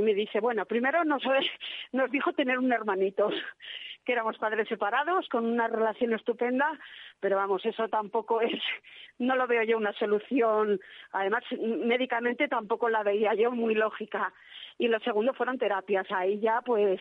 [0.00, 1.22] Y me dice, bueno, primero nos,
[2.10, 3.28] dijo tener un hermanito,
[4.04, 6.72] que éramos padres separados, con una relación estupenda,
[7.20, 8.58] pero vamos, eso tampoco es,
[9.18, 10.80] no lo veo yo una solución.
[11.12, 14.32] Además, médicamente tampoco la veía yo muy lógica.
[14.78, 16.10] Y lo segundo fueron terapias.
[16.10, 16.98] Ahí ya, pues,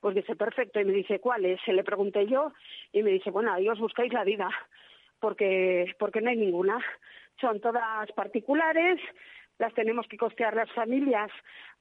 [0.00, 0.80] pues dice, perfecto.
[0.80, 1.60] Y me dice, ¿cuáles?
[1.64, 2.52] Se le pregunté yo
[2.92, 4.50] y me dice, bueno, ahí os buscáis la vida
[5.20, 6.78] porque, porque no hay ninguna.
[7.40, 9.00] Son todas particulares,
[9.60, 11.30] las tenemos que costear las familias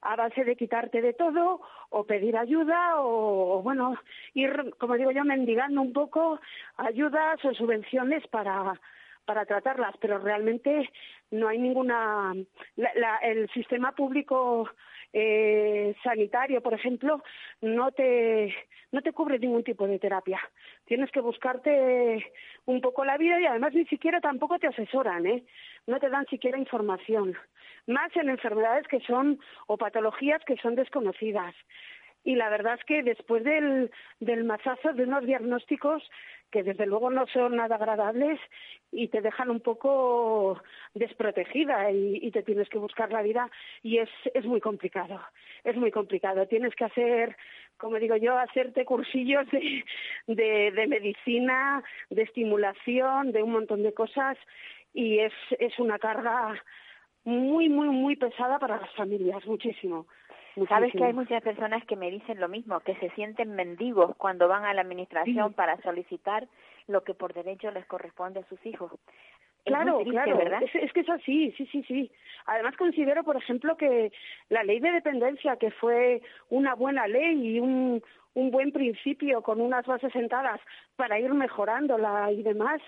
[0.02, 3.96] a base de quitarte de todo o pedir ayuda o, bueno,
[4.34, 6.39] ir, como digo yo, mendigando un poco
[6.76, 8.80] ayudas o subvenciones para,
[9.26, 10.89] para tratarlas, pero realmente
[11.32, 12.34] no hay ninguna.
[13.24, 14.70] el sistema público
[15.13, 17.24] eh, sanitario, por ejemplo,
[17.62, 18.54] no te,
[18.92, 20.39] no te cubre ningún tipo de terapia.
[20.86, 22.32] Tienes que buscarte
[22.65, 25.44] un poco la vida y además ni siquiera tampoco te asesoran, ¿eh?
[25.88, 27.36] No te dan siquiera información.
[27.89, 31.56] Más en enfermedades que son o patologías que son desconocidas
[32.23, 36.04] y la verdad es que después del, del mazazo de unos diagnósticos
[36.52, 38.39] que desde luego no son nada agradables
[38.91, 40.62] y te dejan un poco
[40.93, 43.49] desprotegida y, te tienes que buscar la vida
[43.82, 45.19] y es, es muy complicado,
[45.63, 46.47] es muy complicado.
[46.47, 47.36] Tienes que hacer,
[47.78, 49.84] como digo yo, hacerte cursillos de,
[50.28, 54.38] de, de medicina, de estimulación, de un montón de cosas
[54.93, 56.62] y es, es una carga
[57.23, 60.05] muy, muy, muy pesada para las familias, muchísimo.
[60.67, 64.47] Sabes que hay muchas personas que me dicen lo mismo, que se sienten mendigos cuando
[64.47, 66.47] van a la administración para solicitar
[66.88, 68.91] lo que por derecho les corresponde a sus hijos.
[69.69, 70.62] Claro, claro, ¿verdad?
[70.63, 72.12] Es, que es así, sí, sí, sí.
[72.45, 74.12] Además considero, por ejemplo, que
[74.49, 78.03] la ley de dependencia, que fue una buena ley y un,
[78.34, 80.60] un buen principio con unas bases sentadas
[80.95, 82.82] para ir mejorándola y demás,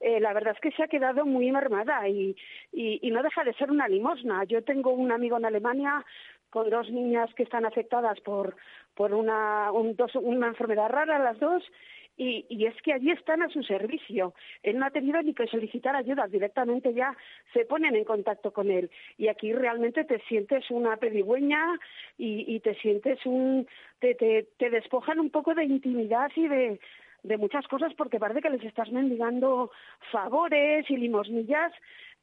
[0.00, 2.36] eh, la verdad es que se ha quedado muy mermada y,
[2.72, 4.44] y, y, no deja de ser una limosna.
[4.44, 6.04] Yo tengo un amigo en Alemania
[6.50, 8.56] con dos niñas que están afectadas por,
[8.94, 11.62] por una, una enfermedad rara, las dos,
[12.18, 14.34] y, y, es que allí están a su servicio.
[14.62, 17.16] Él no ha tenido ni que solicitar ayuda, directamente ya
[17.54, 18.90] se ponen en contacto con él.
[19.16, 21.78] Y aquí realmente te sientes una pedigüeña
[22.18, 23.66] y, te sientes un.
[24.00, 26.80] Te despojan un poco de intimidad y de,
[27.22, 29.70] de muchas cosas porque parece que les estás mendigando
[30.10, 31.72] favores y limosnillas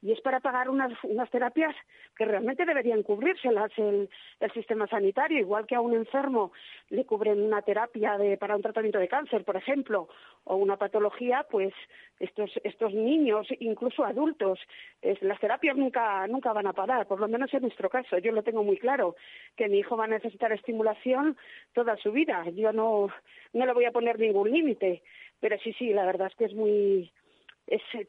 [0.06, 1.74] y es para pagar unas, unas terapias
[2.16, 4.08] que realmente deberían cubrírselas el,
[4.54, 6.52] sistema sanitario, igual que a un enfermo
[6.90, 10.08] le cubren una terapia para un tratamiento de cáncer, por ejemplo,
[10.44, 11.74] o una patología, pues
[12.20, 14.60] estos, estos niños, incluso adultos,
[15.22, 18.18] las terapias nunca, nunca van a parar, por lo menos en nuestro caso.
[18.18, 19.16] Yo lo tengo muy claro,
[19.56, 21.36] que mi hijo va a necesitar estimulación
[21.74, 22.44] toda su vida.
[22.50, 23.08] Yo no,
[23.52, 25.02] no le voy a poner ningún límite,
[25.40, 27.10] pero sí, sí, la verdad es que es muy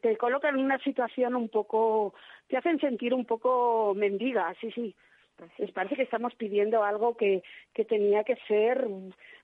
[0.00, 2.14] te colocan en una situación un poco,
[2.48, 4.94] te hacen sentir un poco mendiga, sí, sí.
[5.58, 8.88] Les parece que estamos pidiendo algo que, que tenía que ser,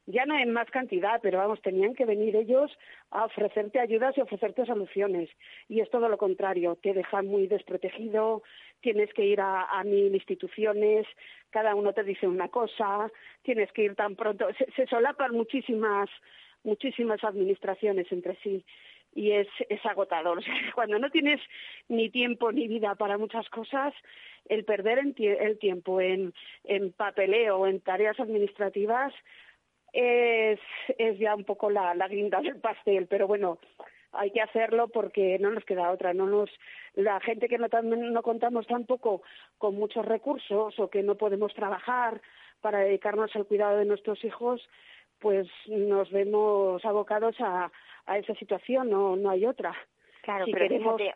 [0.07, 2.77] ya no en más cantidad, pero vamos, tenían que venir ellos
[3.13, 5.31] a ofrecerte ayudas y ofrecerte soluciones.
[5.69, 8.43] Y es todo lo contrario, te dejan muy desprotegido,
[8.81, 11.07] tienes que ir a, a mil instituciones,
[11.51, 13.09] cada uno te dice una cosa,
[13.43, 16.11] tienes que ir tan pronto, se, se solapan muchísimas,
[16.65, 18.65] muchísimas administraciones entre sí
[19.15, 20.43] y es, es agotador.
[20.75, 21.41] cuando no tienes
[21.89, 23.95] ni tiempo ni vida para muchas cosas,
[24.47, 29.13] el perder el tiempo en, en papeleo en tareas administrativas
[29.93, 30.61] es,
[30.99, 33.59] es ya un poco la, la guinda del pastel, pero bueno,
[34.13, 36.15] hay que hacerlo porque no nos queda otra.
[36.15, 36.51] No nos,
[36.95, 39.23] la gente que no, no contamos tampoco
[39.59, 42.21] con muchos recursos o que no podemos trabajar
[42.61, 44.67] para dedicarnos al cuidado de nuestros hijos,
[45.21, 47.71] pues nos vemos abocados a,
[48.07, 49.75] a esa situación, no, no hay otra.
[50.23, 51.15] Claro, pero fíjate,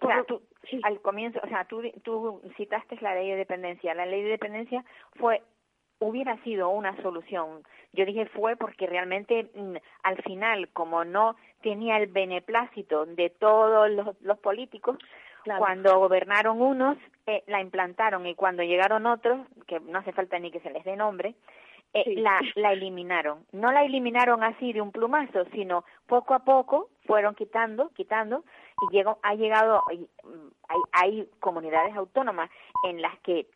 [0.82, 3.94] al comienzo, o sea, tú, tú citaste la ley de dependencia.
[3.94, 4.84] La ley de dependencia
[5.16, 5.42] fue
[6.00, 7.62] hubiera sido una solución.
[7.92, 13.90] Yo dije fue porque realmente mm, al final, como no tenía el beneplácito de todos
[13.90, 14.98] los, los políticos,
[15.56, 20.50] cuando gobernaron unos, eh, la implantaron y cuando llegaron otros, que no hace falta ni
[20.50, 21.34] que se les dé nombre,
[21.94, 23.46] eh, la, la eliminaron.
[23.52, 28.44] No la eliminaron así de un plumazo, sino poco a poco fueron quitando, quitando,
[28.82, 32.50] y llegó, ha llegado, mm, hay, hay comunidades autónomas
[32.84, 33.46] en las que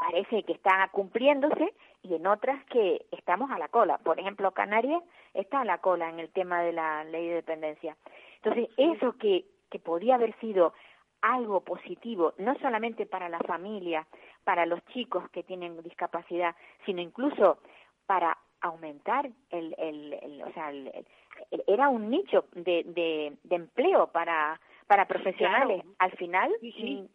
[0.00, 3.98] parece que está cumpliéndose y en otras que estamos a la cola.
[3.98, 5.02] Por ejemplo, Canarias
[5.34, 7.96] está a la cola en el tema de la ley de dependencia.
[8.36, 10.72] Entonces, eso que, que podía haber sido
[11.20, 14.06] algo positivo, no solamente para la familia,
[14.42, 17.58] para los chicos que tienen discapacidad, sino incluso
[18.12, 20.70] para aumentar el, el, o sea,
[21.66, 25.82] era un nicho de, de, de, empleo para para profesionales.
[25.98, 27.08] Al final, sí,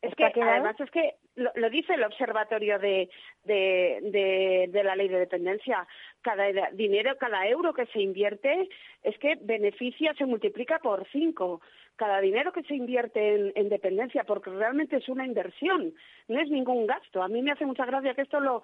[0.00, 3.10] es que además es que lo, lo, dice el observatorio de,
[3.42, 5.88] de, de, de, la ley de dependencia.
[6.20, 8.68] Cada dinero, cada euro que se invierte
[9.02, 11.60] es que beneficia, se multiplica por cinco.
[11.96, 15.94] Cada dinero que se invierte en, en, dependencia, porque realmente es una inversión,
[16.28, 17.22] no es ningún gasto.
[17.22, 18.62] A mí me hace mucha gracia que esto lo,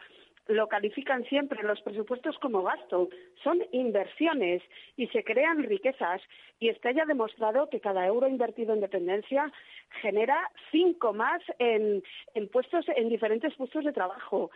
[0.49, 3.09] lo califican siempre los presupuestos como gasto.
[3.45, 4.63] Son inversiones
[4.97, 6.23] y se crean riquezas.
[6.59, 9.53] Y está ya demostrado que cada euro invertido en dependencia
[10.03, 12.03] genera cinco más en,
[12.35, 14.51] en puestos, en diferentes puestos de trabajo.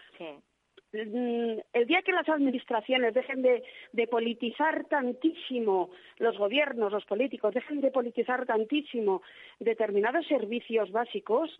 [0.93, 7.55] Mm, el día que las administraciones dejen de, de, politizar tantísimo los gobiernos, los políticos,
[7.55, 9.23] dejen de politizar tantísimo
[9.59, 11.59] determinados servicios básicos,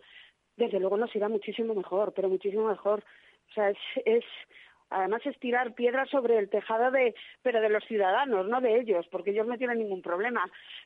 [0.55, 3.03] desde luego nos irá muchísimo mejor, pero muchísimo mejor.
[3.49, 4.23] O sea, es, es
[4.89, 9.05] además es tirar piedras sobre el tejado de pero de los ciudadanos no de ellos
[9.11, 10.45] porque ellos no tienen ningún problema.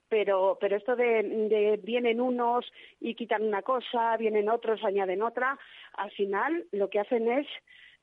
[0.09, 5.57] Pero pero esto de, vienen unos y quitan una cosa vienen otros añaden otra
[5.93, 7.47] al final lo que hacen es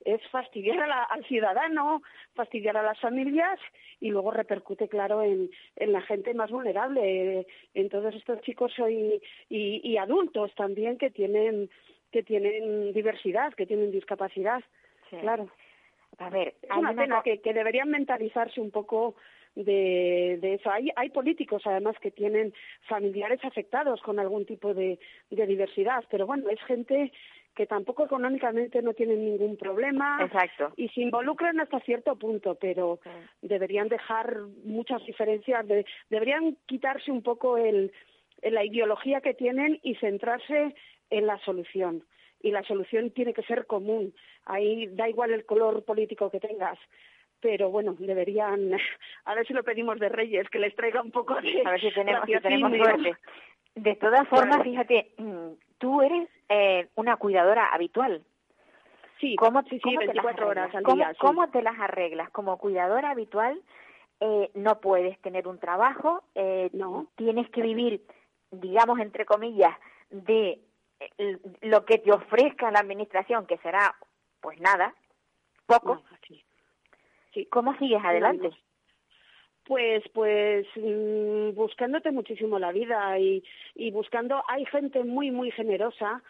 [0.04, 0.78] es fastidiar
[1.10, 2.02] al ciudadano,
[2.34, 3.58] fastidiar a las familias
[4.00, 9.22] y luego repercute, claro, en, en la gente más vulnerable, en todos estos chicos y,
[9.48, 11.70] y, y adultos también que tienen
[12.14, 14.62] que tienen diversidad, que tienen discapacidad.
[15.10, 15.48] Claro.
[16.18, 19.16] A ver, es una pena que, que deberían mentalizarse un poco
[19.56, 20.70] de, de eso.
[20.70, 22.54] Hay, hay políticos, además, que tienen
[22.88, 27.10] familiares afectados con algún tipo de, de diversidad, pero bueno, es gente
[27.56, 30.72] que tampoco económicamente no tienen ningún problema Exacto.
[30.76, 33.00] y se involucran hasta cierto punto, pero
[33.42, 37.92] deberían dejar muchas diferencias, de, deberían quitarse un poco el,
[38.42, 40.74] la ideología que tienen y centrarse
[41.10, 42.04] en la solución.
[42.40, 44.14] Y la solución tiene que ser común.
[44.44, 46.78] Ahí da igual el color político que tengas.
[47.40, 48.72] Pero bueno, deberían,
[49.24, 51.62] a ver si lo pedimos de Reyes, que les traiga un poco de.
[51.64, 53.16] A ver si tenemos, si tenemos suerte.
[53.74, 58.22] De todas formas, fíjate, mm, tú eres eh, una cuidadora habitual.
[59.20, 61.10] Sí, ¿Cómo, sí, sí, cómo 24 horas al ¿Cómo, día.
[61.12, 61.18] Sí.
[61.20, 62.30] ¿Cómo te las arreglas?
[62.30, 63.60] Como cuidadora habitual,
[64.20, 67.08] eh, no puedes tener un trabajo, eh, no.
[67.16, 68.02] tienes que vivir,
[68.50, 69.76] digamos, entre comillas,
[70.10, 70.60] de
[71.62, 73.94] lo que te ofrezca la administración, que será,
[74.40, 74.94] pues nada,
[75.66, 75.94] poco.
[75.94, 76.44] No, sí.
[77.32, 77.46] Sí.
[77.46, 78.48] ¿Cómo sigues adelante?
[78.48, 78.56] No,
[79.64, 83.42] pues, pues mmm, buscándote muchísimo la vida y,
[83.74, 86.22] y buscando, hay gente muy, muy generosa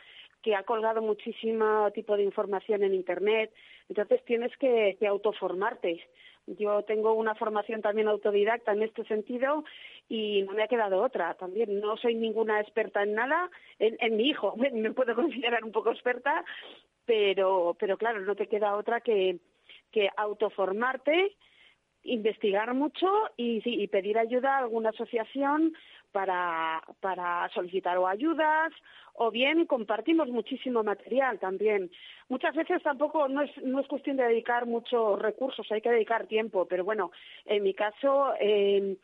[0.42, 3.52] que ha colgado muchísimo tipo de información en Internet,
[3.88, 6.06] entonces tienes que, que autoformarte.
[6.46, 9.64] Yo tengo una formación también autodidacta en este sentido
[10.08, 11.34] y no me ha quedado otra.
[11.34, 13.50] También no soy ninguna experta en nada.
[13.78, 16.44] En, mi hijo me, me, puedo considerar un poco experta,
[17.06, 19.38] pero, pero claro, no te queda otra que,
[19.90, 21.36] que autoformarte,
[22.02, 25.72] investigar mucho y, sí, y pedir ayuda a alguna asociación
[26.14, 28.72] para, para solicitar o ayudas
[29.14, 31.90] o bien compartimos muchísimo material también.
[32.28, 36.28] Muchas veces tampoco no es, no es cuestión de dedicar muchos recursos, hay que dedicar
[36.28, 37.10] tiempo, pero bueno,
[37.46, 38.96] en mi caso eh,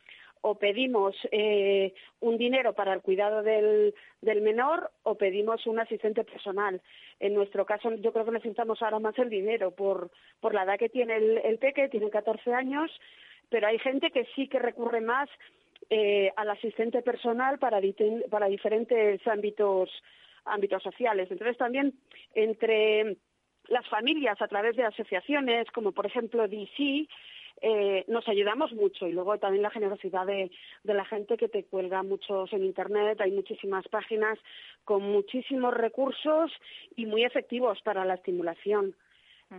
[0.43, 3.93] o pedimos eh, un dinero para el cuidado del,
[4.23, 6.81] del menor o pedimos un asistente personal.
[7.19, 10.79] En nuestro caso, yo creo que necesitamos ahora más el dinero por, por la edad
[10.79, 12.89] que tiene el, el peque, tiene 14 años,
[13.49, 15.29] pero hay gente que sí que recurre más
[15.89, 17.81] eh, al asistente personal para,
[18.31, 19.91] para diferentes ámbitos,
[20.45, 21.29] ámbitos sociales.
[21.31, 21.95] Entonces, también
[22.35, 23.17] entre
[23.69, 27.07] las familias a través de asociaciones, como por ejemplo DC,
[27.63, 29.07] eh, nos ayudamos mucho.
[29.07, 30.51] Y luego también la generosidad de,
[30.83, 33.21] de, la gente que te cuelga muchos en internet.
[33.21, 34.39] Hay muchísimas páginas
[34.85, 36.53] con muchísimos recursos
[36.97, 38.95] y muy efectivos para la estimulación.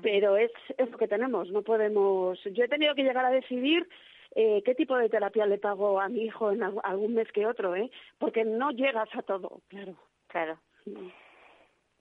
[0.02, 1.52] Pero es, es lo que tenemos.
[1.52, 3.86] No podemos yo he tenido que llegar a decidir
[4.36, 7.76] eh, qué tipo de terapia le pago a mi hijo en algún mes que otro
[7.76, 9.62] eh porque no llegas a todo.
[9.68, 9.96] Claro
[10.32, 10.58] claro.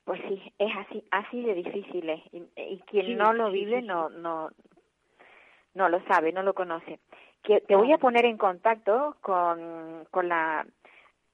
[0.04, 2.22] Pues sí es así así de difícil ¿eh?
[2.32, 4.50] y, y, quien sí, no lo vive sí, no no
[5.74, 6.98] no lo sabe, no lo conoce.
[7.42, 10.66] Que te voy a poner en contacto con, con la,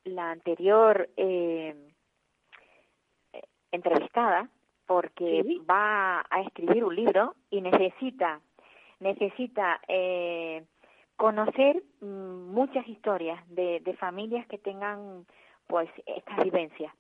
[0.05, 1.75] la anterior eh,
[3.73, 4.49] entrevistada
[4.87, 8.41] porque va a escribir un libro y necesita
[9.01, 10.65] necesita eh,
[11.17, 15.27] conocer mm, muchas historias de, de familias que tengan
[15.67, 16.93] pues estas vivencias.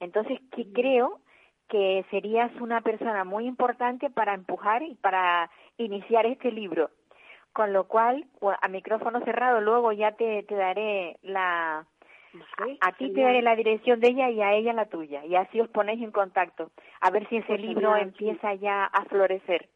[0.00, 1.20] Entonces, que creo
[1.68, 6.90] que serías una persona muy importante para empujar y para iniciar este libro.
[7.52, 8.26] Con lo cual,
[8.60, 11.86] a micrófono cerrado, luego ya te, te daré la...
[12.80, 15.24] a, ti te daré la dirección de ella y a ella la tuya.
[15.24, 16.70] Y así os ponéis en contacto.
[17.00, 19.68] A ver si ese pues libro empieza ya a florecer.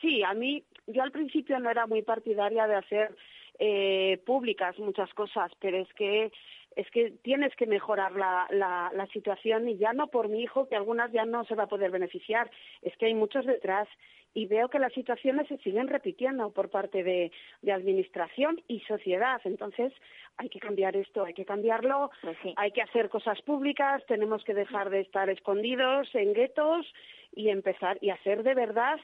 [0.00, 3.16] Sí, a mí, yo al principio no era muy partidaria de hacer
[3.58, 6.32] eh, públicas muchas cosas, pero es que
[6.76, 10.68] es que tienes que mejorar la, la, la, situación y ya no por mi hijo,
[10.68, 12.50] que algunas ya no se va a poder beneficiar,
[12.82, 13.88] es que hay muchos detrás
[14.34, 17.32] y veo que las situaciones se siguen repitiendo por parte de,
[17.62, 19.40] de administración y sociedad.
[19.44, 19.90] Entonces,
[20.36, 24.52] hay que cambiar esto, hay que cambiarlo, pues hay que hacer cosas públicas, tenemos que
[24.52, 26.86] dejar de estar escondidos en guetos
[27.34, 29.00] y empezar y hacer de verdad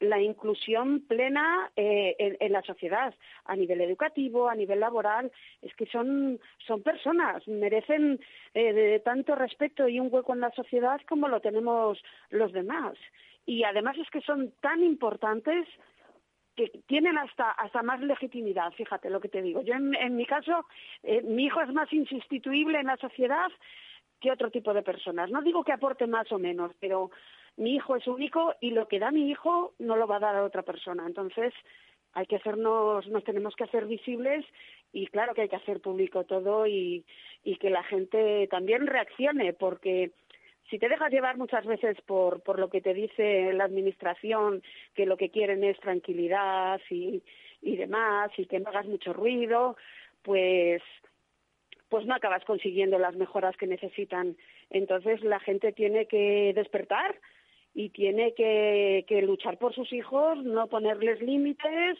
[0.00, 5.32] la inclusión plena eh, en, la sociedad, a nivel educativo, a nivel laboral,
[5.62, 8.20] es que son, son personas, merecen
[8.54, 12.94] eh, de tanto respeto y un hueco en la sociedad como lo tenemos los demás.
[13.46, 15.66] Y además es que son tan importantes
[16.56, 19.62] que tienen hasta, hasta más legitimidad, fíjate lo que te digo.
[19.62, 20.66] Yo en, mi caso,
[21.02, 23.48] eh, mi hijo es más insustituible en la sociedad
[24.20, 25.30] que otro tipo de personas.
[25.30, 27.10] No digo que aporte más o menos, pero
[27.56, 30.36] mi hijo es único y lo que da mi hijo no lo va a dar
[30.36, 31.04] a otra persona.
[31.06, 31.52] Entonces,
[32.12, 34.44] hay que hacernos, nos tenemos que hacer visibles
[34.92, 37.04] y claro que hay que hacer público todo y,
[37.60, 40.12] que la gente también reaccione, porque
[40.70, 44.62] si te dejas llevar muchas veces por, lo que te dice la administración,
[44.94, 47.22] que lo que quieren es tranquilidad y,
[47.62, 49.76] y demás, y que no hagas mucho ruido,
[50.22, 50.82] pues
[51.88, 54.36] pues no acabas consiguiendo las mejoras que necesitan.
[54.70, 57.14] Entonces la gente tiene que despertar
[57.76, 61.98] y tiene que, luchar por sus hijos, no ponerles límites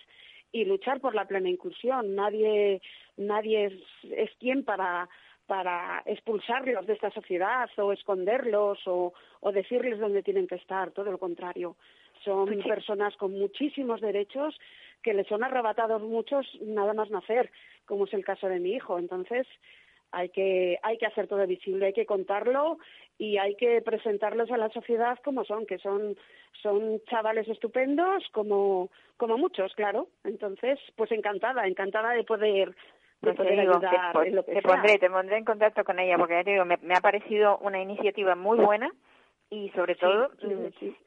[0.50, 2.14] y luchar por la plena inclusión.
[2.14, 2.80] Nadie,
[3.18, 3.74] nadie es,
[4.10, 5.06] es quien para,
[5.46, 11.10] para expulsarlos de esta sociedad o esconderlos o, o decirles dónde tienen que estar, todo
[11.10, 11.76] lo contrario.
[12.24, 14.58] Son personas con muchísimos derechos
[15.02, 17.50] que les son arrebatados muchos nada más nacer,
[17.84, 18.98] como es el caso de mi hijo.
[18.98, 19.46] Entonces,
[20.10, 22.78] hay que, hay que hacer todo visible, hay que contarlo
[23.18, 26.16] y hay que presentarlos a la sociedad como son, que son,
[26.62, 30.08] son chavales estupendos, como, como muchos, claro.
[30.24, 32.70] Entonces, pues encantada, encantada de poder,
[33.22, 36.50] de pues te, que te pondré, te pondré en contacto con ella, porque ya te
[36.52, 38.90] digo, me, me ha parecido una iniciativa muy buena
[39.48, 40.30] y sobre todo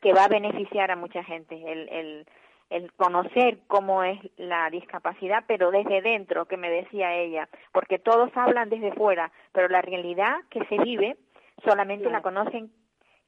[0.01, 1.55] que va a beneficiar a mucha gente.
[1.55, 2.25] El, el,
[2.69, 8.31] el conocer cómo es la discapacidad, pero desde dentro, que me decía ella, porque todos
[8.35, 11.17] hablan desde fuera, pero la realidad que se vive
[11.63, 12.71] solamente la conocen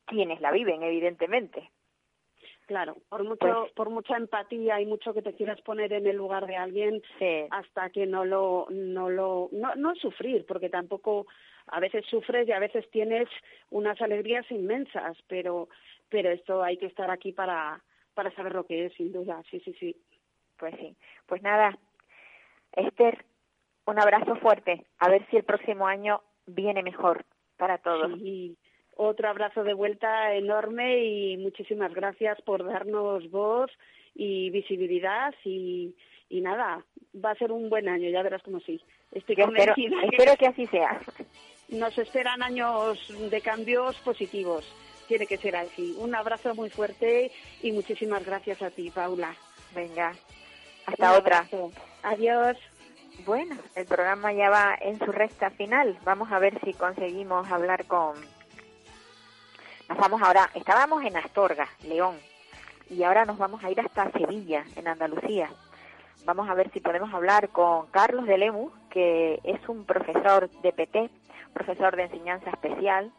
[0.05, 1.69] quienes la viven, evidentemente.
[2.65, 6.15] Claro, por mucho, pues por mucha empatía y mucho que te quieras poner en el
[6.15, 7.01] lugar de alguien,
[7.49, 11.27] hasta que no lo, no lo, no, no sufrir, porque tampoco
[11.67, 13.27] a veces sufres y a veces tienes
[13.71, 15.67] unas alegrías inmensas, pero,
[16.07, 17.81] pero esto hay que estar aquí para,
[18.13, 19.95] para saber lo que es, sin duda, sí, sí, sí.
[20.57, 20.95] Pues sí.
[21.25, 21.77] Pues nada,
[22.73, 23.25] Esther,
[23.85, 24.85] un abrazo fuerte.
[24.99, 27.25] A ver si el próximo año viene mejor
[27.61, 28.19] para todos.
[28.19, 28.57] Sí.
[28.95, 33.69] Otro abrazo de vuelta enorme y muchísimas gracias por darnos voz
[34.15, 35.93] y visibilidad y,
[36.27, 36.83] y nada,
[37.23, 38.81] va a ser un buen año, ya verás como sí.
[39.11, 39.75] Estoy espero,
[40.11, 40.99] espero que así sea.
[41.69, 42.97] Nos esperan años
[43.29, 44.65] de cambios positivos
[45.07, 45.95] tiene que ser así.
[45.99, 47.31] Un abrazo muy fuerte
[47.61, 49.35] y muchísimas gracias a ti, Paula.
[49.75, 50.15] Venga,
[50.87, 51.47] hasta otra.
[52.01, 52.57] Adiós.
[53.25, 55.97] Bueno, el programa ya va en su recta final.
[56.03, 58.15] Vamos a ver si conseguimos hablar con...
[59.89, 62.15] Nos vamos ahora, estábamos en Astorga, León,
[62.89, 65.49] y ahora nos vamos a ir hasta Sevilla, en Andalucía.
[66.25, 70.71] Vamos a ver si podemos hablar con Carlos de Lemus, que es un profesor de
[70.71, 71.09] PT,
[71.53, 73.11] profesor de enseñanza especial,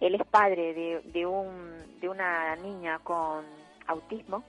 [0.00, 3.44] él es padre de, un, de una niña con
[3.86, 4.42] autismo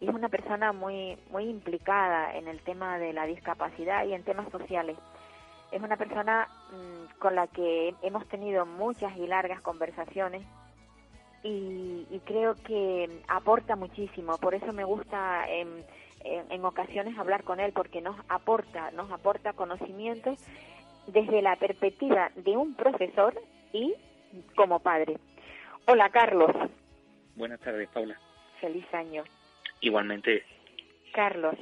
[0.00, 4.22] y es una persona muy, muy implicada en el tema de la discapacidad y en
[4.22, 4.96] temas sociales.
[5.72, 10.42] Es una persona mm, con la que hemos tenido muchas y largas conversaciones
[11.42, 14.36] y, creo que aporta muchísimo.
[14.38, 15.84] Por eso me gusta en,
[16.24, 20.38] en, ocasiones hablar con él porque nos aporta, nos aporta conocimientos
[21.06, 23.40] desde la perspectiva de un profesor
[23.72, 23.94] y
[24.56, 25.18] como padre.
[25.86, 26.50] Hola, Carlos.
[27.36, 28.18] Buenas tardes, Paula.
[28.60, 29.22] Feliz año.
[29.80, 30.44] Igualmente.
[31.12, 31.54] Carlos,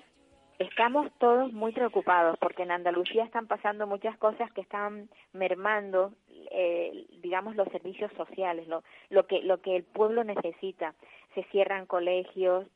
[0.59, 6.13] estamos todos muy preocupados porque en Andalucía están pasando muchas cosas que están mermando,
[6.51, 10.95] eh, digamos, los servicios sociales, lo, lo, que, lo que el pueblo necesita.
[11.35, 12.67] Se cierran colegios.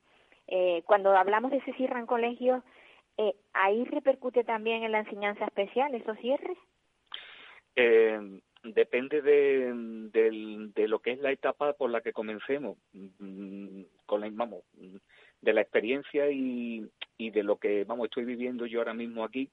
[0.47, 2.63] Eh, cuando hablamos de se cierran colegios,
[3.19, 6.57] Eh, ¿Ahí repercute también en la enseñanza especial esos cierres?
[7.77, 8.19] Eh,
[8.63, 9.73] depende de,
[10.11, 14.63] de, de, lo que es la etapa por la que comencemos, mm, con la, vamos,
[15.41, 16.87] de la experiencia y,
[17.17, 19.51] y de lo que vamos estoy viviendo yo ahora mismo aquí.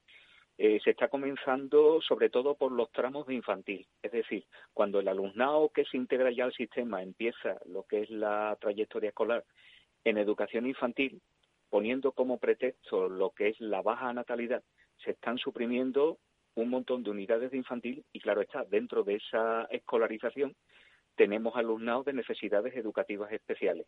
[0.60, 5.08] Eh, se está comenzando sobre todo por los tramos de infantil, es decir, cuando el
[5.08, 9.46] alumnado que se integra ya al sistema empieza lo que es la trayectoria escolar
[10.04, 11.22] en educación infantil,
[11.70, 14.64] poniendo como pretexto lo que es la baja natalidad,
[15.04, 16.18] se están suprimiendo
[16.56, 20.56] un montón de unidades de infantil y claro está, dentro de esa escolarización
[21.16, 23.86] tenemos alumnados de necesidades educativas especiales.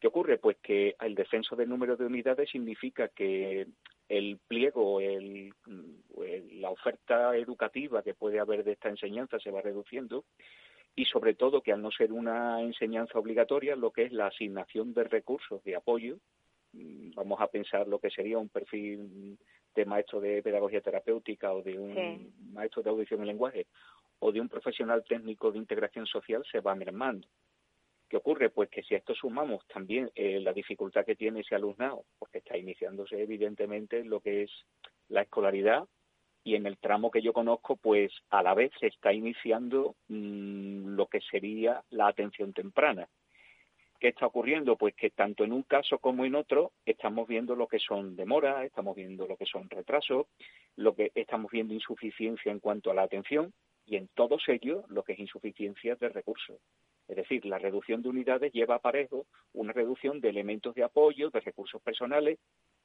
[0.00, 0.38] ¿Qué ocurre?
[0.38, 3.66] Pues que el descenso del número de unidades significa que
[4.08, 5.52] el pliego, el,
[6.52, 10.24] la oferta educativa que puede haber de esta enseñanza se va reduciendo
[10.94, 14.94] y sobre todo que al no ser una enseñanza obligatoria, lo que es la asignación
[14.94, 16.16] de recursos de apoyo,
[16.72, 19.38] mm, vamos a pensar lo que sería un perfil
[19.74, 22.32] de maestro de pedagogía terapéutica o de un sí.
[22.52, 23.66] maestro de audición y lenguaje
[24.20, 27.28] o de un profesional técnico de integración social se va mermando.
[28.08, 28.48] ¿Qué ocurre?
[28.48, 32.38] Pues que si a esto sumamos también eh, la dificultad que tiene ese alumnado, porque
[32.38, 34.50] está iniciándose evidentemente lo que es
[35.08, 35.86] la escolaridad
[36.42, 40.96] y en el tramo que yo conozco, pues a la vez se está iniciando mmm,
[40.96, 43.08] lo que sería la atención temprana.
[44.00, 44.76] ¿Qué está ocurriendo?
[44.76, 48.64] Pues que tanto en un caso como en otro estamos viendo lo que son demoras,
[48.64, 50.26] estamos viendo lo que son retrasos,
[50.76, 53.52] lo que estamos viendo insuficiencia en cuanto a la atención
[53.84, 56.58] y en todos ellos lo que es insuficiencia de recursos.
[57.08, 61.40] Es decir, la reducción de unidades lleva aparejo una reducción de elementos de apoyo, de
[61.40, 62.38] recursos personales,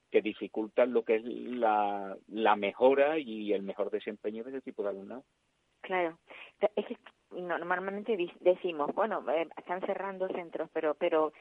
[0.10, 2.16] que dificultan lo que es la,
[2.56, 5.24] mejora y el mejor desempeño de ese tipo de alumnado.
[5.82, 6.18] Claro.
[6.76, 6.98] Es que
[7.32, 11.34] normalmente decimos, bueno, eh, están cerrando centros, pero pero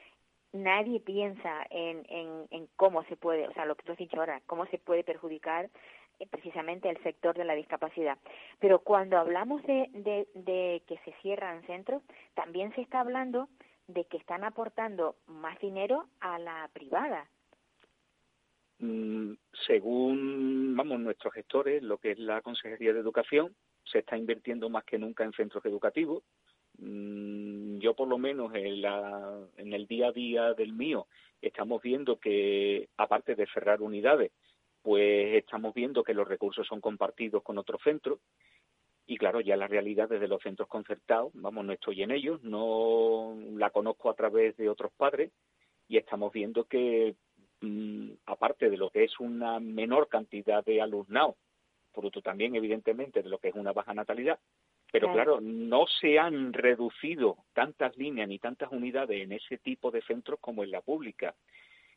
[0.53, 4.19] nadie piensa en, en, en cómo se puede, o sea, lo que tú has dicho
[4.19, 5.69] ahora, cómo se puede perjudicar
[6.29, 8.17] precisamente el sector de la discapacidad.
[8.59, 12.01] Pero cuando hablamos de, de, de que se cierran centros,
[12.33, 13.49] también se está hablando
[13.87, 17.27] de que están aportando más dinero a la privada.
[18.79, 19.33] Mm,
[19.65, 23.55] según, vamos, nuestros gestores, lo que es la Consejería de Educación,
[23.85, 26.23] se está invirtiendo más que nunca en centros educativos.
[26.79, 31.07] Mm, yo, por lo menos, en, la, en el día a día del mío,
[31.41, 34.31] estamos viendo que, aparte de cerrar unidades,
[34.83, 38.19] pues estamos viendo que los recursos son compartidos con otros centros
[39.05, 43.35] y claro, ya la realidad desde los centros concertados, vamos, no estoy en ellos, no
[43.55, 45.31] la conozco a través de otros padres
[45.87, 47.15] y estamos viendo que
[47.61, 51.37] mmm, aparte de lo que es una menor cantidad de alumnado,
[51.93, 54.39] fruto también evidentemente de lo que es una baja natalidad,
[54.91, 55.37] pero claro.
[55.37, 60.39] claro, no se han reducido tantas líneas ni tantas unidades en ese tipo de centros
[60.39, 61.35] como en la pública.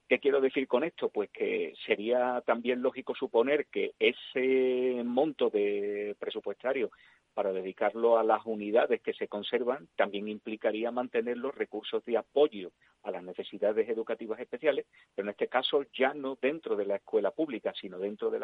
[0.09, 1.09] ¿Qué quiero decir con esto?
[1.09, 6.91] Pues que sería también lógico suponer que ese monto de presupuestario
[7.35, 12.71] para dedicarlo a las unidades que se conservan también implicaría mantener los recursos de apoyo
[13.03, 17.33] a las necesidades educativas especiales, pero en este caso ya no dentro de la escuela
[17.33, 18.41] pública, sino dentro de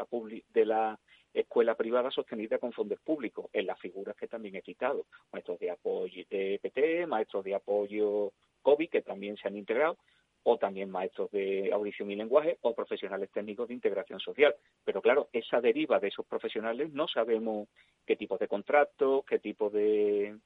[0.66, 0.98] la,
[1.32, 5.70] escuela privada sostenida con fondos públicos, en las figuras que también he citado, maestros de
[5.70, 9.96] apoyo de PT, maestros de apoyo COVID, que también se han integrado,
[10.44, 14.54] o también maestros de audición y lenguaje o profesionales técnicos de integración social.
[14.84, 17.68] Pero claro, esa deriva de esos profesionales no sabemos
[18.06, 20.36] qué tipo de contratos, qué tipo de,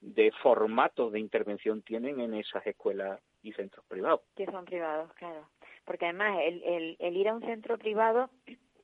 [0.00, 4.20] de formatos de intervención tienen en esas escuelas y centros privados.
[4.36, 5.48] Que son privados, claro.
[5.84, 8.30] Porque además el, el, el ir a un centro privado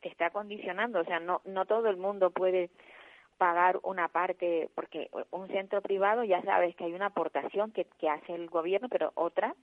[0.00, 2.70] te está condicionando, o sea, no, no todo el mundo puede
[3.38, 8.08] pagar una parte, porque un centro privado ya sabes que hay una aportación que, que
[8.08, 9.54] hace el gobierno, pero otra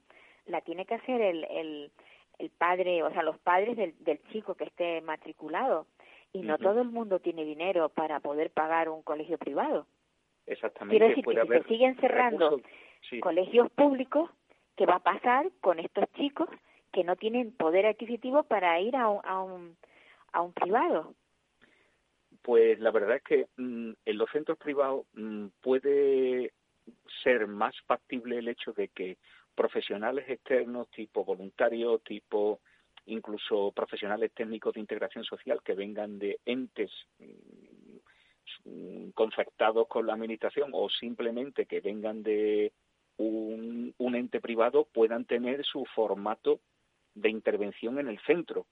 [0.50, 1.90] la tiene que hacer el, el,
[2.38, 5.86] el padre, o sea, los padres del, del chico que esté matriculado.
[6.32, 6.62] Y no uh -huh.
[6.62, 9.86] todo el mundo tiene dinero para poder pagar un colegio privado.
[10.46, 10.96] Exactamente.
[10.96, 12.60] Quiero decir que si se siguen cerrando
[13.08, 13.20] sí.
[13.20, 14.30] colegios públicos,
[14.76, 16.48] ¿qué va a pasar con estos chicos
[16.92, 19.76] que no tienen poder adquisitivo para ir a un, a un,
[20.32, 21.14] a un privado?
[22.42, 26.52] Pues la verdad es que mmm, en los centros privados mmm, puede
[27.22, 29.16] ser más factible el hecho de que
[29.54, 32.60] profesionales externos, tipo voluntarios, tipo
[33.06, 36.90] incluso profesionales técnicos de integración social que vengan de entes
[38.64, 42.72] mmm, concertados con la administración o simplemente que vengan de
[43.16, 46.60] un, un, ente privado puedan tener su formato
[47.14, 48.66] de intervención en el centro.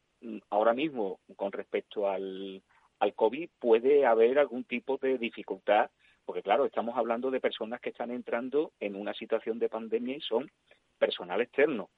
[0.50, 2.62] Ahora mismo, con respecto al,
[2.98, 5.90] al COVID, puede haber algún tipo de dificultad
[6.28, 10.20] porque claro, estamos hablando de personas que están entrando en una situación de pandemia y
[10.20, 10.50] son
[10.98, 11.88] personal externo.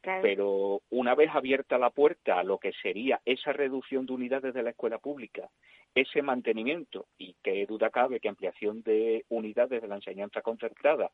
[0.00, 4.62] Pero una vez abierta la puerta a lo que sería esa reducción de unidades de
[4.62, 5.50] la escuela pública,
[5.94, 11.10] ese mantenimiento y qué duda cabe que ampliación de unidades de la enseñanza concertada,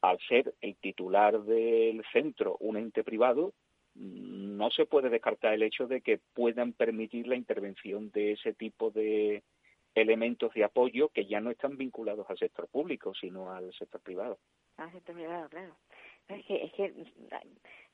[0.00, 3.52] al ser el titular del centro un ente privado,
[3.96, 8.92] no se puede descartar el hecho de que puedan permitir la intervención de ese tipo
[8.92, 9.42] de
[9.94, 14.38] elementos de apoyo que ya no están vinculados al sector público, sino al sector privado.
[14.76, 15.74] Al sector privado, claro.
[16.28, 16.94] Es que, es que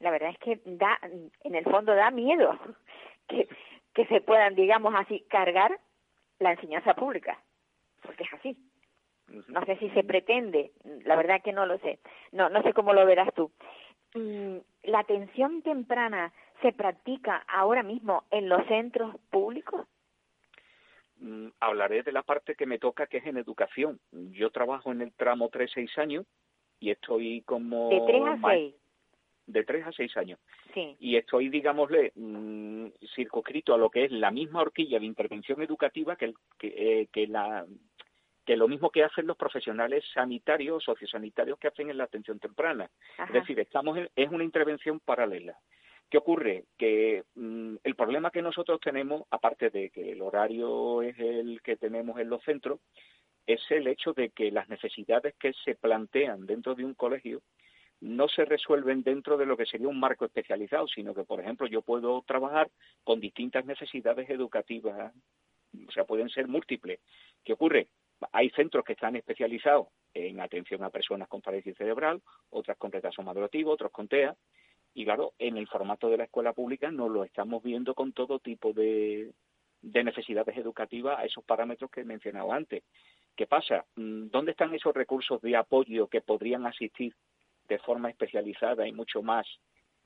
[0.01, 2.59] la verdad es que da, en el fondo da miedo
[3.29, 3.49] que,
[3.95, 5.79] que se puedan, digamos así, cargar
[6.39, 7.43] la enseñanza pública,
[8.03, 8.57] porque es así.
[9.49, 10.71] No sé si se pretende,
[11.05, 11.99] la verdad que no lo sé.
[12.31, 13.51] No, no sé cómo lo verás tú.
[14.15, 16.33] Mm, ¿La atención temprana
[16.63, 19.87] se practica ahora mismo en los centros públicos?
[21.19, 23.99] Mm, hablaré de la parte que me toca, que es en educación.
[24.13, 26.27] Yo trabajo en el tramo 3-6 años
[26.79, 27.89] y estoy como...
[27.89, 28.75] De 3 a 6.
[29.47, 30.41] De 3 a 6 años.
[30.75, 30.97] Sí.
[31.01, 36.17] Y estoy, digámosle, mmm, circunscrito a lo que es la misma horquilla de intervención educativa
[36.17, 37.65] que, el, que, eh, que la
[38.45, 42.89] que lo mismo que hacen los profesionales sanitarios, sociosanitarios que hacen en la atención temprana.
[43.19, 43.27] Ajá.
[43.27, 45.59] Es decir, estamos en, es una intervención paralela.
[46.09, 46.65] ¿Qué ocurre?
[46.79, 51.77] Que mmm, el problema que nosotros tenemos, aparte de que el horario es el que
[51.77, 52.81] tenemos en los centros,
[53.47, 57.43] es el hecho de que las necesidades que se plantean dentro de un colegio
[58.01, 61.67] no se resuelven dentro de lo que sería un marco especializado, sino que, por ejemplo,
[61.67, 62.69] yo puedo trabajar
[63.05, 65.13] con distintas necesidades educativas,
[65.89, 67.01] o sea, pueden ser múltiples.
[67.43, 67.89] ¿Qué ocurre?
[68.33, 73.23] Hay centros que están especializados en atención a personas con parálisis cerebral, otras con retraso
[73.23, 74.35] madurativo, otros con TEA,
[74.97, 78.39] y claro, en el formato de la escuela pública no lo estamos viendo con todo
[78.39, 79.31] tipo de,
[79.83, 82.83] de necesidades educativas a esos parámetros que he mencionado antes.
[83.37, 83.85] ¿Qué pasa?
[83.97, 87.15] Mm, ¿Dónde están esos recursos de apoyo que podrían asistir
[87.69, 89.47] de forma especializada y mucho más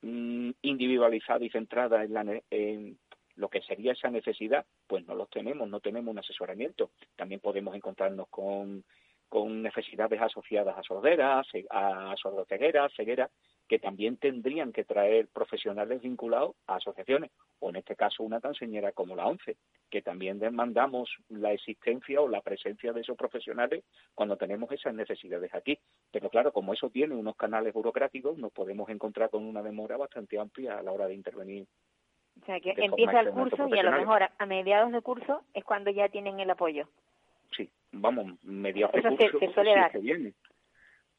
[0.01, 2.99] mmm, individualizada y centrada en, la, en,
[3.37, 6.91] lo que sería esa necesidad, pues no los tenemos, no tenemos un asesoramiento.
[7.15, 8.83] También podemos encontrarnos con,
[9.29, 13.29] con necesidades asociadas a sorderas, a sordoceguera, ceguera,
[13.71, 18.53] que también tendrían que traer profesionales vinculados a asociaciones, o en este caso una tan
[18.53, 19.55] señera como la ONCE,
[19.89, 25.55] que también demandamos la existencia o la presencia de esos profesionales cuando tenemos esas necesidades
[25.55, 25.79] aquí.
[26.11, 30.37] Pero claro, como eso tiene unos canales burocráticos, nos podemos encontrar con una demora bastante
[30.37, 31.65] amplia a la hora de intervenir
[32.41, 35.63] o sea, que empieza el curso y a lo mejor a, mediados de curso es
[35.63, 36.89] cuando ya tienen el apoyo.
[37.55, 39.91] Sí, vamos, mediados de curso se, se suele sí dar.
[39.93, 40.33] que viene.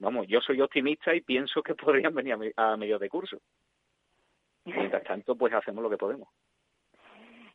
[0.03, 3.39] Vamos, yo soy optimista y pienso que podrían venir a, me, mediados de curso.
[4.65, 6.29] Mientras tanto, pues hacemos lo que podemos.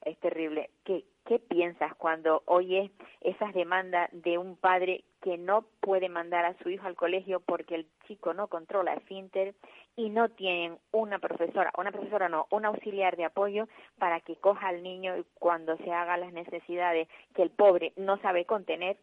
[0.05, 0.69] Es terrible.
[0.85, 2.89] ¿Qué, ¿Qué piensas cuando oyes
[3.19, 7.75] esas demandas de un padre que no puede mandar a su hijo al colegio porque
[7.75, 9.53] el chico no controla el finter
[9.97, 13.67] y no tienen una profesora, una profesora no, un auxiliar de apoyo
[13.97, 18.17] para que coja al niño y cuando se haga las necesidades que el pobre no
[18.19, 18.97] sabe contener,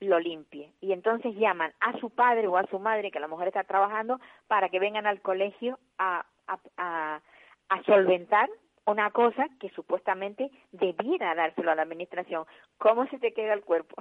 [0.00, 0.72] lo limpie.
[0.80, 3.64] Y entonces llaman a su padre o a su madre, que a lo mejor está
[3.64, 7.20] trabajando, para que vengan al colegio a, a, a,
[7.68, 8.48] a solventar
[8.86, 12.44] una cosa que supuestamente debiera dárselo a la administración.
[12.78, 13.94] ¿Cómo se te queda el cuerpo?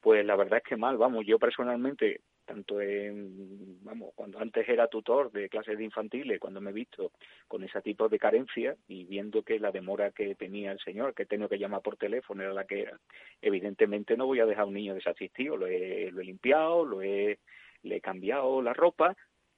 [0.00, 4.88] Pues la verdad es que mal, vamos, yo personalmente, tanto en, vamos, cuando antes era
[4.88, 7.12] tutor de clases de infantiles, cuando me he visto
[7.46, 11.24] con ese tipo de carencia y viendo que la demora que tenía el señor, que
[11.24, 12.98] he tenido que llamar por teléfono era la que era,
[13.42, 17.02] evidentemente no voy a dejar a un niño desasistido, lo he, lo he limpiado, lo
[17.02, 17.38] he,
[17.82, 19.14] le he cambiado la ropa,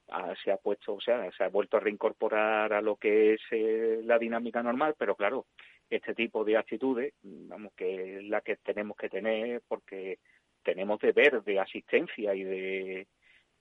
[0.08, 3.40] ah, se ha puesto, o sea, se ha vuelto a reincorporar a lo que es
[3.52, 5.46] eh, la dinámica normal, pero claro,
[5.88, 10.18] este tipo de actitudes, vamos, que es la que tenemos que tener porque
[10.62, 13.06] tenemos deber de asistencia y de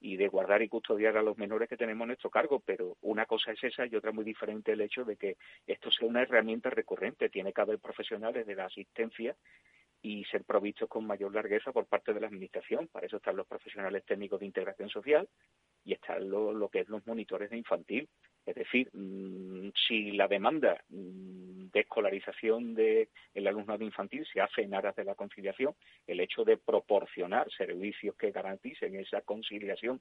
[0.02, 3.26] y de guardar y custodiar a los menores que tenemos en nuestro cargo, pero una
[3.26, 5.36] cosa es esa y otra muy diferente el hecho de que
[5.66, 7.28] esto sea una herramienta recurrente.
[7.28, 9.36] Tiene que haber profesionales de la asistencia
[10.02, 12.88] y ser provistos con mayor largueza por parte de la Administración.
[12.88, 15.28] Para eso están los profesionales técnicos de integración social
[15.84, 18.08] y están lo, que es los monitores de infantil.
[18.46, 24.62] Es decir, mmm, si la demanda mmm, de escolarización del de alumnado infantil se hace
[24.62, 25.74] en aras de la conciliación,
[26.06, 30.00] el hecho de proporcionar servicios que garanticen esa conciliación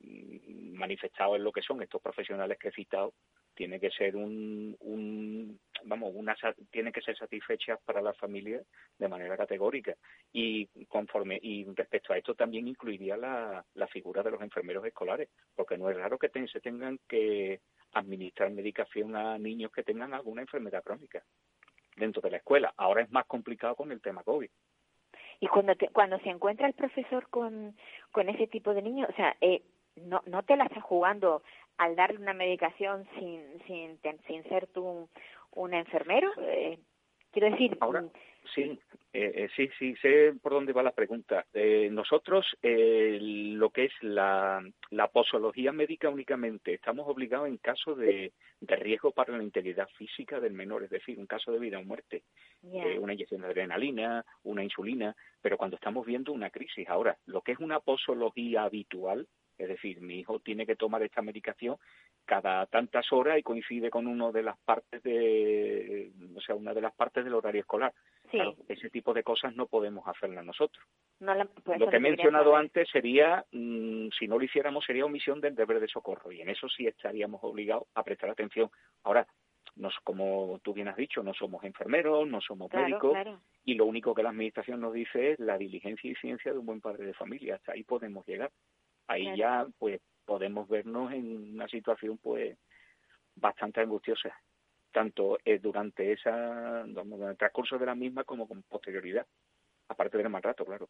[0.00, 3.14] mmm, manifestado en lo que son estos profesionales que he citado,
[3.54, 6.36] tiene que ser un, un vamos una
[6.70, 8.64] tiene que ser satisfechas para las familias
[8.98, 9.94] de manera categórica.
[10.32, 15.28] Y conforme y respecto a esto también incluiría la, la figura de los enfermeros escolares
[15.54, 17.60] porque no es raro que se tengan que
[17.92, 21.22] administrar medicación a niños que tengan alguna enfermedad crónica
[21.96, 22.72] dentro de la escuela.
[22.76, 24.50] Ahora es más complicado con el tema covid.
[25.40, 27.76] Y cuando te, cuando se encuentra el profesor con
[28.12, 29.62] con ese tipo de niños o sea eh,
[29.96, 31.42] no, no te la estás jugando
[31.78, 35.08] al darle una medicación sin, sin, sin ser tú
[35.52, 36.30] un, enfermero.
[36.38, 36.78] Eh,
[37.32, 38.04] quiero decir, Ahora,
[38.54, 38.78] Sí,
[39.12, 41.46] eh, eh, sí, sí, sé por dónde va la pregunta.
[41.52, 47.94] Eh, nosotros, eh, lo que es la, la posología médica únicamente, estamos obligados en caso
[47.94, 51.78] de, de, riesgo para la integridad física del menor, es decir, un caso de vida
[51.78, 52.22] o muerte,
[52.62, 52.98] yeah.
[52.98, 56.88] una inyección de adrenalina, una insulina, pero cuando estamos viendo una crisis.
[56.88, 59.28] Ahora, lo que es una posología habitual,
[59.60, 61.76] es decir, mi hijo tiene que tomar esta medicación
[62.24, 66.80] cada tantas horas y coincide con una de las partes de, o sea, una de
[66.80, 67.92] las partes del horario escolar.
[68.30, 68.36] Sí.
[68.36, 70.84] Claro, ese tipo de cosas no podemos hacerlas nosotros.
[71.18, 75.04] No la, pues lo que he mencionado antes sería, mmm, si no lo hiciéramos, sería
[75.04, 78.70] omisión del deber de socorro y en eso sí estaríamos obligados a prestar atención.
[79.02, 79.26] Ahora,
[79.76, 83.40] nos, como tú bien has dicho, no somos enfermeros, no somos claro, médicos claro.
[83.64, 86.66] y lo único que la Administración nos dice es la diligencia y ciencia de un
[86.66, 87.56] buen padre de familia.
[87.56, 88.50] Hasta ahí podemos llegar.
[89.10, 89.36] Ahí claro.
[89.36, 92.56] ya, pues, podemos vernos en una situación, pues,
[93.34, 94.34] bastante angustiosa
[94.92, 99.26] tanto eh, durante esa durante el transcurso de la misma como con posterioridad
[99.88, 100.88] aparte del mal rato claro.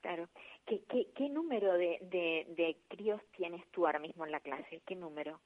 [0.00, 0.28] Claro.
[0.64, 4.80] Qué, qué, qué número de, de, de, críos tienes tú ahora mismo en la clase
[4.86, 5.40] qué número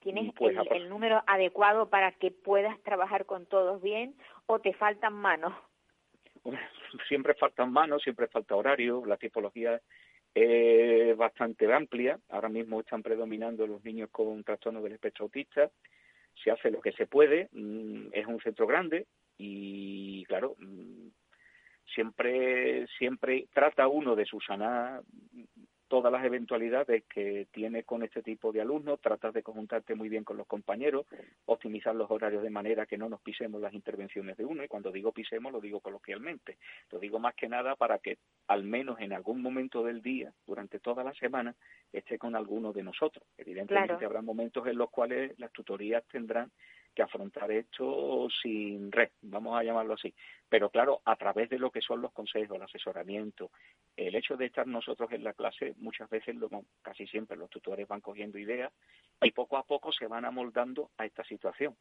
[0.00, 4.16] tienes pues, el, el, número adecuado para que puedas trabajar con todos bien
[4.46, 5.54] o te faltan manos
[7.08, 9.80] siempre faltan manos siempre falta horario la tipología
[10.34, 12.18] es bastante amplia.
[12.28, 15.70] Ahora mismo están predominando los niños con trastorno del espectro autista.
[16.42, 19.06] Se hace lo que se puede, mmm, es un centro grande
[19.38, 21.08] y claro, mmm,
[21.94, 25.02] siempre siempre trata uno de subsanar
[25.94, 30.24] todas las eventualidades que tiene con este tipo de alumnos, tratas de conjuntarte muy bien
[30.24, 31.06] con los compañeros,
[31.46, 34.90] optimizar los horarios de manera que no nos pisemos las intervenciones de uno, y cuando
[34.90, 36.58] digo pisemos lo digo coloquialmente,
[36.90, 38.18] lo digo más que nada para que
[38.48, 41.54] al menos en algún momento del día, durante toda la semana,
[41.92, 43.24] esté con alguno de nosotros.
[43.38, 44.06] Evidentemente claro.
[44.06, 46.50] habrá momentos en los cuales las tutorías tendrán
[46.94, 50.14] que afrontar esto sin red, vamos a llamarlo así.
[50.48, 53.50] Pero claro, a través de lo que son los consejos, el asesoramiento,
[53.96, 56.48] el hecho de estar nosotros en la clase, muchas veces, lo,
[56.82, 58.72] casi siempre, los tutores van cogiendo ideas
[59.20, 61.76] y poco a poco se van amoldando a esta situación.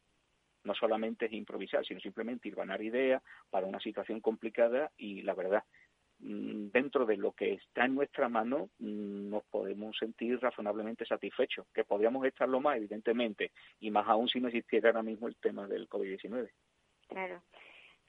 [0.63, 5.33] No solamente es improvisar, sino simplemente ir ganar ideas para una situación complicada y la
[5.33, 5.63] verdad,
[6.23, 12.25] dentro de lo que está en nuestra mano nos podemos sentir razonablemente satisfechos, que podríamos
[12.25, 16.49] estarlo más, evidentemente, y más aún si no existiera ahora mismo el tema del COVID-19.
[17.07, 17.41] Claro.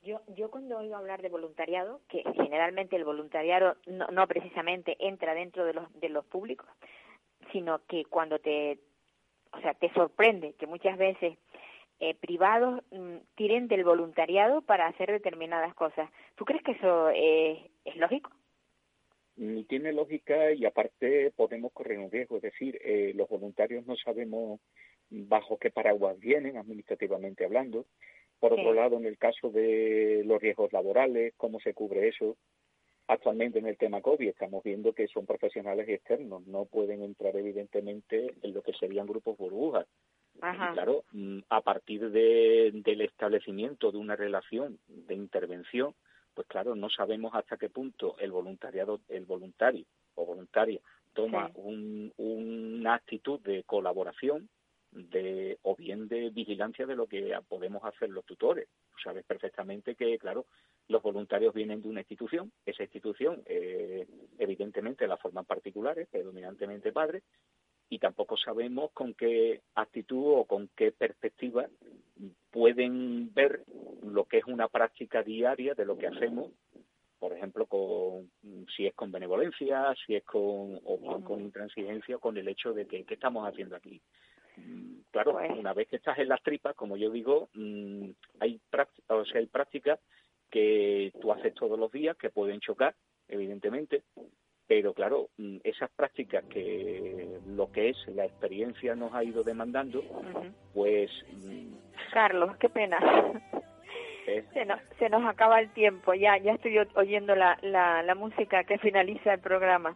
[0.02, 5.34] Yo, yo cuando oigo hablar de voluntariado, que generalmente el voluntariado no, no precisamente entra
[5.34, 6.68] dentro de los, de los públicos,
[7.52, 8.78] sino que cuando te,
[9.52, 11.38] o sea, te sorprende que muchas veces
[12.00, 16.10] eh, privados mm, tiren del voluntariado para hacer determinadas cosas.
[16.34, 18.30] ¿Tú crees que eso eh, es lógico?
[19.36, 23.96] Ni tiene lógica y aparte podemos correr un riesgo, es decir, eh, los voluntarios no
[23.96, 24.60] sabemos
[25.10, 27.86] bajo qué paraguas vienen, administrativamente hablando.
[28.38, 32.36] Por otro lado, en el caso de los riesgos laborales, cómo se cubre eso.
[33.06, 38.34] Actualmente en el tema COVID estamos viendo que son profesionales externos, no pueden entrar evidentemente
[38.42, 39.86] en lo que serían grupos burbujas.
[40.40, 40.72] Ajá.
[40.72, 45.94] Claro, mm, a partir de, del establecimiento de una relación de intervención,
[46.34, 50.80] pues claro, no sabemos hasta qué punto el voluntariado, el voluntario o voluntaria
[51.14, 51.52] toma Sí.
[51.56, 54.48] un, una actitud de colaboración
[54.90, 58.68] de o bien de vigilancia de lo que podemos hacer los tutores.
[58.90, 60.46] Tú sabes perfectamente que, claro,
[60.88, 64.06] los voluntarios vienen de una institución, esa institución eh,
[64.38, 67.22] evidentemente la forman particulares, predominantemente padres,
[67.88, 71.66] y tampoco sabemos con qué actitud o con qué perspectiva
[72.50, 73.64] pueden ver
[74.02, 76.50] lo que es una práctica diaria de lo que hacemos,
[77.18, 78.30] por ejemplo, con
[78.76, 82.86] si es con benevolencia, si es con o con, con intransigencia, con el hecho de
[82.86, 84.00] que qué estamos haciendo aquí.
[84.56, 88.10] Mm, Claro, Pues- una vez que estás en las tripas, como yo digo, mm,
[88.40, 88.60] hay
[89.08, 90.00] o sea, hay prácticas
[90.50, 92.94] que tú haces todos los días que pueden chocar,
[93.28, 94.02] evidentemente,
[94.66, 100.02] pero claro, mm, esas prácticas que lo que es la experiencia nos ha ido demandando,
[100.72, 101.74] pues mm,
[102.12, 102.98] Carlos, qué pena.
[104.26, 108.14] es- Se nos, se nos acaba el tiempo, ya ya estoy oyendo la, la, la
[108.14, 109.94] música que finaliza el programa.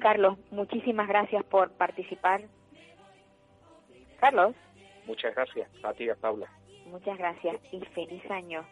[0.00, 2.42] Carlos, muchísimas gracias por participar.
[4.20, 4.54] Carlos,
[5.06, 6.48] muchas gracias a ti a Paula.
[6.86, 8.64] muchas gracias y feliz año.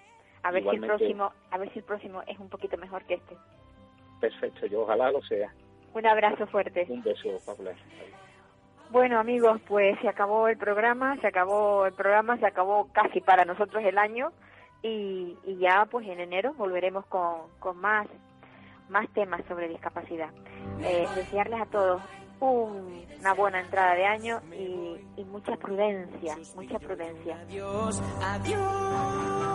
[0.42, 3.14] A ver si el próximo, a ver si el próximo es un poquito mejor que
[3.14, 3.36] este.
[4.20, 5.52] Perfecto, yo ojalá lo sea.
[5.94, 6.86] Un abrazo fuerte.
[6.88, 7.72] Un beso, Paula.
[8.90, 13.44] Bueno, amigos, pues se acabó el programa, se acabó el programa, se acabó casi para
[13.44, 14.30] nosotros el año
[14.82, 18.06] y, y ya pues en enero volveremos con, con más,
[18.88, 20.30] más temas sobre discapacidad.
[20.80, 22.02] Eh, desearles a todos
[22.40, 27.38] un- una buena entrada de año y, y mucha prudencia, mucha prudencia.
[27.40, 29.53] Adiós, adiós.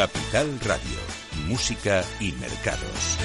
[0.00, 0.98] Capital Radio,
[1.46, 3.18] Música y Mercados.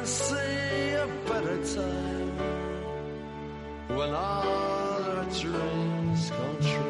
[0.00, 2.38] Can see a better time
[3.96, 6.89] when all our dreams come true.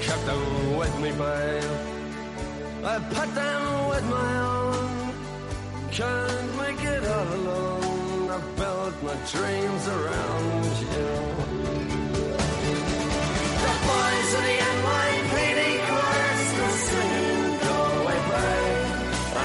[0.00, 1.92] Kept them with me, babe.
[2.84, 5.14] I put them with my own.
[5.92, 8.30] Can't make it all alone.
[8.30, 10.64] I built my dreams around
[10.94, 11.10] you.
[13.64, 18.88] The boys of the NYPD chorus still singing, Go away, babe.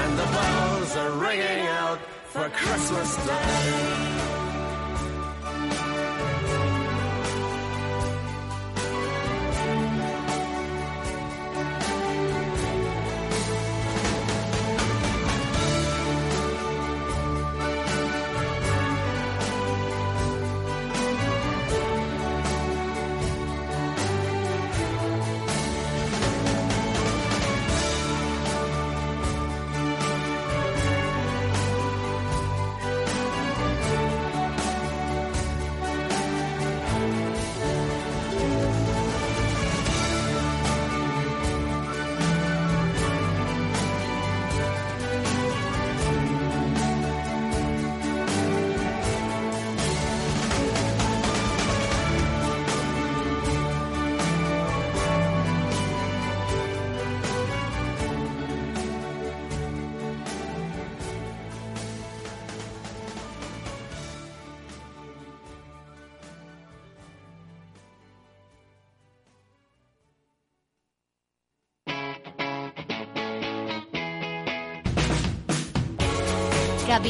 [0.00, 2.00] And the bells are ringing out
[2.32, 4.37] for Christmas Day.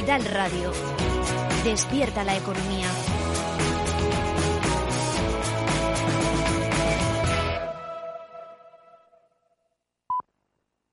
[0.08, 0.72] Capital Radio.
[1.64, 2.86] Despierta la economía.